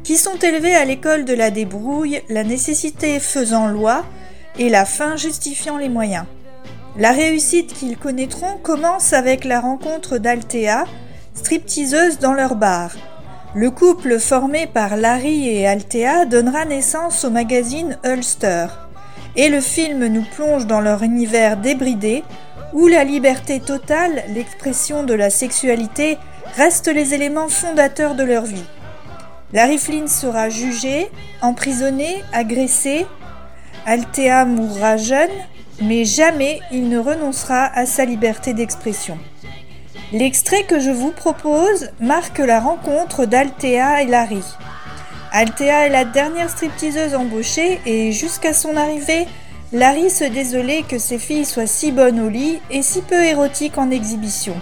qui 0.04 0.16
sont 0.16 0.36
élevés 0.36 0.76
à 0.76 0.84
l'école 0.84 1.24
de 1.24 1.34
la 1.34 1.50
débrouille, 1.50 2.22
la 2.28 2.44
nécessité 2.44 3.18
faisant 3.18 3.66
loi 3.66 4.04
et 4.60 4.68
la 4.68 4.84
fin 4.84 5.16
justifiant 5.16 5.76
les 5.76 5.88
moyens. 5.88 6.26
La 6.96 7.10
réussite 7.10 7.74
qu'ils 7.74 7.98
connaîtront 7.98 8.58
commence 8.62 9.12
avec 9.12 9.44
la 9.44 9.58
rencontre 9.58 10.18
d'Althea, 10.18 10.84
stripteaseuse 11.34 12.20
dans 12.20 12.32
leur 12.32 12.54
bar. 12.54 12.92
Le 13.56 13.72
couple 13.72 14.20
formé 14.20 14.68
par 14.68 14.96
Larry 14.96 15.48
et 15.48 15.66
Althea 15.66 16.26
donnera 16.26 16.64
naissance 16.64 17.24
au 17.24 17.30
magazine 17.30 17.98
Ulster. 18.04 18.66
Et 19.34 19.48
le 19.48 19.60
film 19.60 20.06
nous 20.06 20.24
plonge 20.36 20.68
dans 20.68 20.80
leur 20.80 21.02
univers 21.02 21.56
débridé, 21.56 22.22
où 22.72 22.86
la 22.86 23.02
liberté 23.02 23.58
totale, 23.58 24.22
l'expression 24.28 25.02
de 25.02 25.14
la 25.14 25.30
sexualité, 25.30 26.18
restent 26.56 26.92
les 26.92 27.14
éléments 27.14 27.48
fondateurs 27.48 28.14
de 28.14 28.22
leur 28.22 28.44
vie. 28.44 28.64
Larry 29.52 29.78
Flynn 29.78 30.08
sera 30.08 30.50
jugé, 30.50 31.10
emprisonné, 31.40 32.22
agressé. 32.32 33.06
Althea 33.86 34.44
mourra 34.44 34.96
jeune, 34.96 35.30
mais 35.82 36.04
jamais 36.04 36.60
il 36.70 36.88
ne 36.88 36.98
renoncera 36.98 37.64
à 37.64 37.86
sa 37.86 38.04
liberté 38.04 38.52
d'expression. 38.52 39.18
L'extrait 40.12 40.64
que 40.64 40.80
je 40.80 40.90
vous 40.90 41.10
propose 41.10 41.90
marque 42.00 42.38
la 42.38 42.60
rencontre 42.60 43.24
d'Althea 43.24 44.02
et 44.02 44.06
Larry. 44.06 44.44
Althea 45.32 45.86
est 45.86 45.90
la 45.90 46.04
dernière 46.04 46.50
stripteaseuse 46.50 47.14
embauchée 47.14 47.80
et 47.84 48.12
jusqu'à 48.12 48.54
son 48.54 48.76
arrivée, 48.76 49.26
Larry 49.72 50.08
se 50.08 50.24
désolait 50.24 50.82
que 50.82 50.98
ses 50.98 51.18
filles 51.18 51.44
soient 51.44 51.66
si 51.66 51.92
bonnes 51.92 52.20
au 52.20 52.30
lit 52.30 52.58
et 52.70 52.80
si 52.80 53.02
peu 53.02 53.22
érotiques 53.22 53.76
en 53.76 53.90
exhibition. 53.90 54.54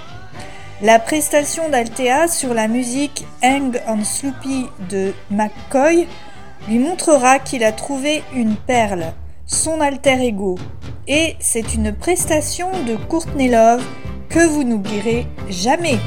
La 0.83 0.99
prestation 0.99 1.71
d'Althea 1.71 2.29
sur 2.29 2.53
la 2.53 2.69
musique 2.69 3.25
Hang 3.43 3.81
on 3.89 4.05
Sloopy 4.05 4.67
de 4.91 5.15
McCoy 5.31 6.07
lui 6.69 6.79
montrera 6.79 7.39
qu'il 7.39 7.65
a 7.65 7.73
trouvé 7.73 8.23
une 8.35 8.57
perle, 8.57 9.15
son 9.47 9.81
alter 9.81 10.21
ego. 10.21 10.59
Et 11.09 11.37
c'est 11.41 11.73
une 11.73 11.95
prestation 11.95 12.69
de 12.87 12.97
Courtney 13.09 13.49
Love 13.49 13.83
que 14.29 14.47
vous 14.47 14.65
n'oublierez 14.65 15.27
jamais. 15.49 15.99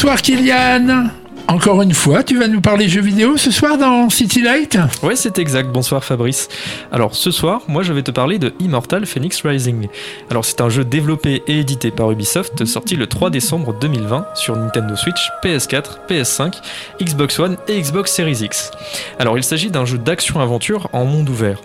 Bonsoir 0.00 0.22
Kylian. 0.22 1.08
Encore 1.48 1.82
une 1.82 1.92
fois, 1.92 2.22
tu 2.22 2.38
vas 2.38 2.46
nous 2.46 2.60
parler 2.60 2.88
jeux 2.88 3.00
vidéo 3.00 3.36
ce 3.36 3.50
soir 3.50 3.76
dans 3.78 4.08
City 4.10 4.40
Light 4.40 4.78
Ouais, 5.02 5.16
c'est 5.16 5.40
exact. 5.40 5.70
Bonsoir 5.72 6.04
Fabrice. 6.04 6.48
Alors 6.92 7.16
ce 7.16 7.32
soir, 7.32 7.62
moi 7.66 7.82
je 7.82 7.92
vais 7.92 8.04
te 8.04 8.12
parler 8.12 8.38
de 8.38 8.54
Immortal 8.60 9.06
Phoenix 9.06 9.42
Rising. 9.44 9.88
Alors 10.30 10.44
c'est 10.44 10.60
un 10.60 10.68
jeu 10.68 10.84
développé 10.84 11.42
et 11.48 11.58
édité 11.58 11.90
par 11.90 12.12
Ubisoft, 12.12 12.64
sorti 12.64 12.94
le 12.94 13.08
3 13.08 13.30
décembre 13.30 13.74
2020 13.74 14.24
sur 14.36 14.54
Nintendo 14.54 14.94
Switch, 14.94 15.32
PS4, 15.42 16.06
PS5, 16.08 16.54
Xbox 17.02 17.36
One 17.40 17.56
et 17.66 17.80
Xbox 17.80 18.12
Series 18.12 18.44
X. 18.44 18.70
Alors 19.18 19.36
il 19.36 19.42
s'agit 19.42 19.72
d'un 19.72 19.84
jeu 19.84 19.98
d'action-aventure 19.98 20.88
en 20.92 21.06
monde 21.06 21.28
ouvert. 21.28 21.60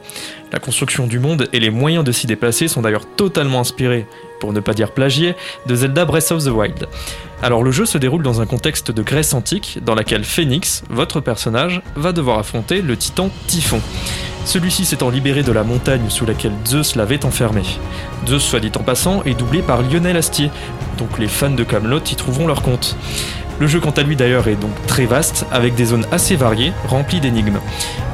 La 0.52 0.58
construction 0.58 1.06
du 1.06 1.20
monde 1.20 1.50
et 1.54 1.60
les 1.60 1.70
moyens 1.70 2.04
de 2.04 2.12
s'y 2.12 2.26
déplacer 2.26 2.68
sont 2.68 2.82
d'ailleurs 2.82 3.06
totalement 3.16 3.60
inspirés, 3.60 4.08
pour 4.40 4.54
ne 4.54 4.60
pas 4.60 4.74
dire 4.74 4.92
plagiés, 4.92 5.36
de 5.68 5.76
Zelda 5.76 6.06
Breath 6.06 6.32
of 6.32 6.44
the 6.44 6.50
Wild. 6.50 6.88
Alors 7.44 7.62
le 7.62 7.72
jeu 7.72 7.86
se 7.86 7.98
déroule 7.98 8.24
dans 8.24 8.40
un 8.40 8.46
contexte 8.46 8.90
de 8.90 9.04
Grèce 9.04 9.34
antique 9.34 9.80
dans 9.86 9.96
laquelle 9.96 10.24
Phoenix, 10.24 10.82
votre 10.90 11.20
personnage, 11.20 11.82
va 11.98 12.14
devoir 12.14 12.40
affronter 12.40 12.82
le 12.82 12.96
titan 12.96 13.30
Typhon. 13.48 13.82
Celui-ci 14.46 14.86
s'étant 14.86 15.10
libéré 15.10 15.44
de 15.44 15.52
la 15.52 15.66
montagne 15.66 16.10
sous 16.10 16.26
laquelle 16.26 16.54
Zeus 16.66 16.96
l'avait 16.96 17.26
enfermé. 17.26 17.64
Zeus, 18.26 18.42
soit 18.42 18.62
dit 18.62 18.72
en 18.80 18.84
passant, 18.84 19.24
est 19.24 19.34
doublé 19.34 19.62
par 19.62 19.82
Lionel 19.82 20.16
Astier, 20.16 20.52
donc 20.98 21.20
les 21.20 21.28
fans 21.28 21.50
de 21.50 21.66
Camelot 21.66 22.00
y 22.00 22.16
trouveront 22.16 22.48
leur 22.48 22.62
compte. 22.62 22.96
Le 23.60 23.68
jeu 23.68 23.82
quant 23.82 23.92
à 23.92 24.04
lui 24.04 24.16
d'ailleurs 24.16 24.48
est 24.48 24.56
donc 24.56 24.72
très 24.88 25.06
vaste, 25.06 25.46
avec 25.52 25.76
des 25.76 25.86
zones 25.86 26.06
assez 26.12 26.38
variées, 26.38 26.72
remplies 26.88 27.20
d'énigmes. 27.20 27.60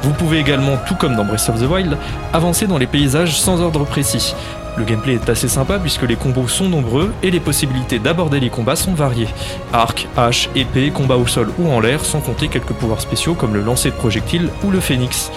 Vous 0.02 0.12
pouvez 0.12 0.38
également, 0.38 0.76
tout 0.88 0.96
comme 0.96 1.14
dans 1.14 1.24
Breath 1.24 1.48
of 1.48 1.60
the 1.60 1.70
Wild, 1.70 1.96
avancer 2.32 2.66
dans 2.66 2.78
les 2.78 2.88
paysages 2.88 3.38
sans 3.38 3.60
ordre 3.60 3.84
précis. 3.84 4.34
Le 4.76 4.84
gameplay 4.84 5.14
est 5.14 5.28
assez 5.28 5.48
sympa 5.48 5.78
puisque 5.78 6.02
les 6.02 6.16
combos 6.16 6.48
sont 6.48 6.68
nombreux 6.68 7.12
et 7.22 7.30
les 7.30 7.40
possibilités 7.40 7.98
d'aborder 7.98 8.40
les 8.40 8.50
combats 8.50 8.76
sont 8.76 8.94
variées. 8.94 9.28
Arc, 9.72 10.08
hache, 10.16 10.48
épée, 10.54 10.90
combat 10.90 11.16
au 11.16 11.26
sol 11.26 11.50
ou 11.58 11.70
en 11.70 11.80
l'air, 11.80 12.04
sans 12.04 12.20
compter 12.20 12.48
quelques 12.48 12.72
pouvoirs 12.72 13.00
spéciaux 13.00 13.34
comme 13.34 13.54
le 13.54 13.62
lancer 13.62 13.90
de 13.90 13.94
projectiles 13.96 14.48
ou 14.64 14.70
le 14.70 14.80
phénix. 14.80 15.30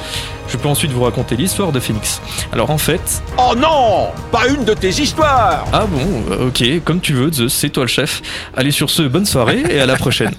Je 0.47 0.57
peux 0.57 0.67
ensuite 0.67 0.91
vous 0.91 1.03
raconter 1.03 1.35
l'histoire 1.35 1.71
de 1.71 1.79
Phoenix. 1.79 2.21
Alors 2.51 2.69
en 2.69 2.77
fait... 2.77 3.23
Oh 3.37 3.53
non 3.57 4.09
Pas 4.31 4.47
une 4.47 4.65
de 4.65 4.73
tes 4.73 4.89
histoires 4.89 5.65
Ah 5.73 5.85
bon, 5.87 6.23
euh, 6.31 6.47
ok, 6.47 6.83
comme 6.83 6.99
tu 6.99 7.13
veux, 7.13 7.31
Zeus, 7.31 7.53
c'est 7.53 7.69
toi 7.69 7.83
le 7.83 7.89
chef. 7.89 8.21
Allez 8.55 8.71
sur 8.71 8.89
ce, 8.89 9.03
bonne 9.03 9.25
soirée 9.25 9.63
et 9.69 9.79
à 9.79 9.85
la 9.85 9.95
prochaine. 9.95 10.33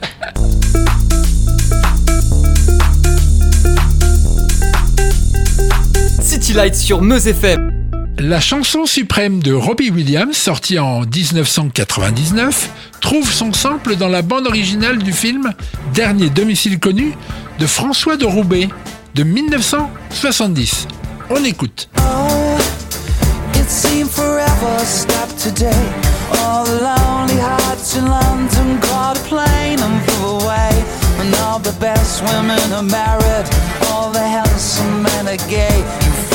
City 6.21 6.53
Lights 6.53 6.77
sur 6.77 7.03
Meuse 7.03 7.27
FM. 7.27 7.74
La 8.27 8.41
chanson 8.41 8.87
suprême 8.87 9.43
de 9.43 9.53
Robbie 9.53 9.91
Williams, 9.91 10.35
sortie 10.35 10.79
en 10.79 11.01
1999, 11.01 12.71
trouve 13.03 13.31
son 13.31 13.53
sample 13.53 13.97
dans 13.97 14.09
la 14.09 14.23
bande 14.23 14.47
originale 14.47 14.97
du 14.97 15.13
film 15.13 15.53
Dernier 15.93 16.31
domicile 16.31 16.79
connu 16.81 17.13
de 17.59 17.67
François 17.67 18.17
de 18.17 18.25
Roubaix 18.25 18.71
de 19.15 19.25
1970. 19.25 20.89
On 21.29 21.45
écoute. 21.45 21.91
Oh. 21.99 22.35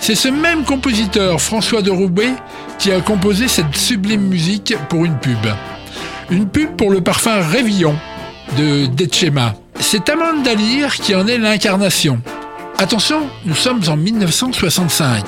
C'est 0.00 0.14
ce 0.14 0.28
même 0.28 0.64
compositeur, 0.64 1.40
François 1.40 1.82
de 1.82 1.90
Roubaix, 1.90 2.32
qui 2.78 2.90
a 2.90 3.00
composé 3.00 3.48
cette 3.48 3.76
sublime 3.76 4.22
musique 4.22 4.74
pour 4.88 5.04
une 5.04 5.18
pub. 5.18 5.46
Une 6.30 6.48
pub 6.48 6.74
pour 6.76 6.90
le 6.90 7.02
parfum 7.02 7.40
Révillon 7.40 7.94
de 8.56 8.86
Detchema. 8.86 9.54
C'est 9.78 10.08
Amanda 10.08 10.54
Lear 10.54 10.94
qui 10.94 11.14
en 11.14 11.26
est 11.26 11.36
l'incarnation. 11.36 12.20
Attention, 12.78 13.28
nous 13.44 13.54
sommes 13.54 13.82
en 13.88 13.96
1965. 13.96 15.24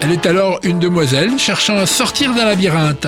Elle 0.00 0.12
est 0.12 0.24
alors 0.24 0.60
une 0.62 0.78
demoiselle 0.78 1.38
cherchant 1.38 1.76
à 1.76 1.84
sortir 1.84 2.32
d'un 2.32 2.46
labyrinthe. 2.46 3.06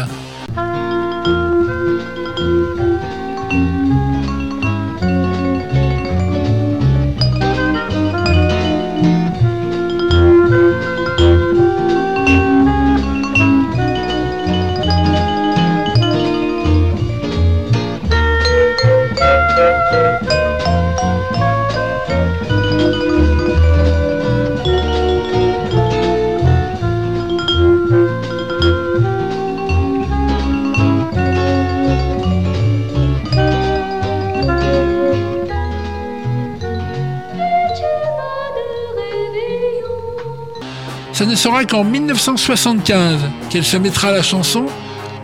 Sera 41.43 41.65
qu'en 41.65 41.83
1975 41.83 43.19
qu'elle 43.51 43.65
se 43.65 43.77
mettra 43.77 44.11
à 44.11 44.13
la 44.13 44.23
chanson 44.23 44.67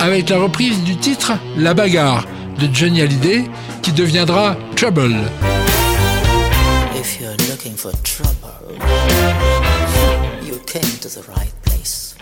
avec 0.01 0.29
la 0.31 0.39
reprise 0.39 0.83
du 0.83 0.97
titre 0.97 1.35
La 1.57 1.75
bagarre 1.75 2.25
de 2.59 2.69
Johnny 2.73 3.03
Hallyday 3.03 3.45
qui 3.83 3.93
deviendra 3.93 4.57
Trouble. 4.75 5.15
If 6.97 7.21
you're 7.21 7.37
looking 7.49 7.77
for 7.77 7.93
trouble, 8.03 8.75
you 10.43 10.59
came 10.67 10.91
to 11.03 11.09
the 11.09 11.23
right 11.29 11.55
place. 11.63 12.17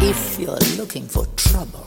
If 0.00 0.38
you're 0.38 0.78
looking 0.78 1.08
for 1.08 1.26
trouble, 1.34 1.86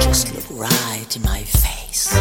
just 0.00 0.34
look 0.34 0.46
right 0.58 1.14
in 1.14 1.20
my 1.24 1.42
face. 1.44 2.16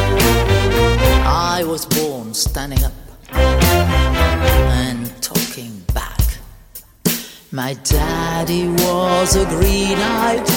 I 1.25 1.63
was 1.63 1.85
born 1.85 2.33
standing 2.33 2.83
up 2.83 2.91
and 3.31 5.09
talking 5.21 5.81
back. 5.93 5.98
My 7.51 7.73
daddy 7.83 8.67
was 8.67 9.35
a 9.35 9.43
green-eyed 9.43 10.47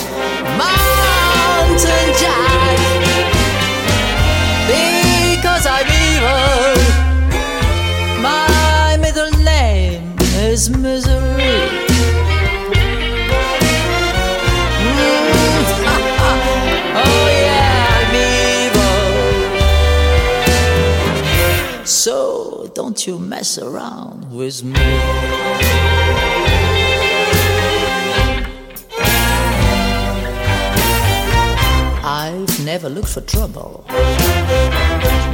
mountain 0.60 2.12
jack. 2.20 2.78
Because 4.68 5.64
I'm 5.64 5.88
evil, 5.88 6.76
my 8.20 8.98
middle 9.00 9.30
name 9.42 10.16
is 10.20 10.68
misery. 10.68 11.70
Mm, 14.84 15.32
oh 17.04 17.26
yeah, 17.40 17.88
I'm 17.96 18.14
evil. 21.78 21.86
So 21.86 22.70
don't 22.74 23.06
you 23.06 23.18
mess 23.18 23.56
around 23.56 24.30
with 24.30 24.62
me. 24.62 25.52
I've 32.24 32.64
never 32.64 32.88
looked 32.88 33.08
for 33.08 33.20
trouble, 33.22 33.84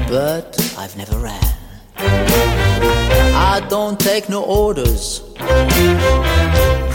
but 0.09 0.57
I've 0.79 0.97
never 0.97 1.19
ran. 1.19 1.55
I 1.99 3.61
don't 3.69 4.01
take 4.01 4.31
no 4.31 4.43
orders 4.43 5.21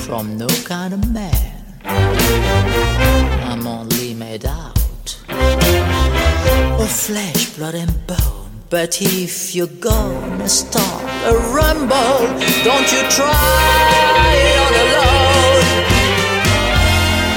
from 0.03 0.35
no 0.35 0.47
kind 0.65 0.95
of 0.95 1.13
man. 1.13 1.63
I'm 1.85 3.67
only 3.67 4.15
made 4.15 4.47
out 4.47 5.15
of 5.29 6.89
flesh, 6.89 7.55
blood, 7.55 7.75
and 7.75 7.93
bone. 8.07 8.49
But 8.71 8.99
if 8.99 9.53
you're 9.53 9.77
gonna 9.79 10.49
start 10.49 11.03
a 11.31 11.35
rumble, 11.53 12.17
don't 12.63 12.91
you 12.91 13.03
try 13.19 14.33
it 14.47 14.57
all 14.63 14.75
alone. 14.85 15.83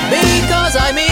Because 0.09 0.75
I'm 0.77 0.99
evil. 0.99 1.06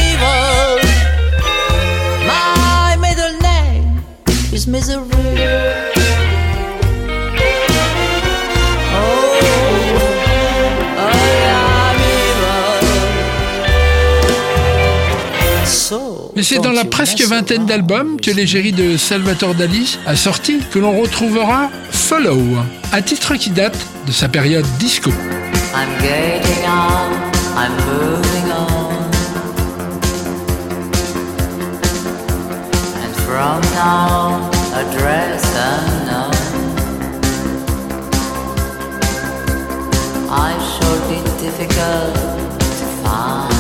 Misery. 4.68 5.02
Oh. 8.94 9.34
So, 15.66 16.32
Mais 16.36 16.42
c'est 16.44 16.61
dans 16.61 16.70
la 16.70 16.84
presque 16.84 17.20
vingtaine 17.22 17.66
d'albums 17.66 18.20
que 18.20 18.30
l'égérie 18.30 18.72
de 18.72 18.96
Salvatore 18.96 19.55
Dali 19.55 19.98
a 20.07 20.14
sorti 20.14 20.61
que 20.70 20.78
l'on 20.78 21.00
retrouvera 21.00 21.68
Follow, 21.90 22.40
un 22.92 23.02
titre 23.02 23.34
qui 23.34 23.50
date 23.50 23.76
de 24.07 24.12
sa 24.12 24.28
période 24.28 24.64
disco. 24.78 25.11
I'm 25.74 25.88
getting 26.00 26.64
on, 26.64 27.11
I'm 27.57 27.72
moving 27.86 28.43
From 33.35 33.61
now, 33.72 34.49
address 34.74 35.43
unknown. 35.57 36.30
I 40.30 40.57
shall 40.70 41.01
be 41.09 41.18
difficult 41.43 42.14
to 42.78 42.87
find. 43.03 43.53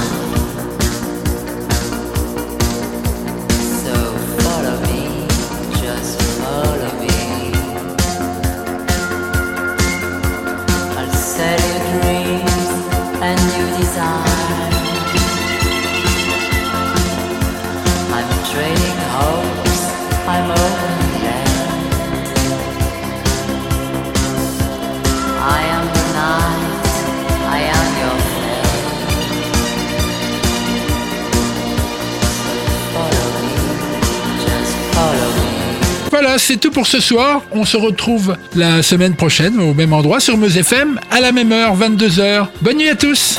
C'est 36.36 36.56
tout 36.56 36.70
pour 36.70 36.86
ce 36.86 37.00
soir. 37.00 37.42
On 37.52 37.64
se 37.64 37.76
retrouve 37.76 38.36
la 38.56 38.82
semaine 38.82 39.14
prochaine 39.14 39.60
au 39.60 39.72
même 39.72 39.92
endroit 39.92 40.18
sur 40.18 40.36
Meuse 40.36 40.56
FM 40.56 40.98
à 41.10 41.20
la 41.20 41.30
même 41.30 41.52
heure, 41.52 41.76
22h. 41.76 42.48
Bonne 42.60 42.78
nuit 42.78 42.88
à 42.88 42.96
tous. 42.96 43.38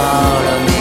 Follow 0.00 0.64
me. 0.64 0.79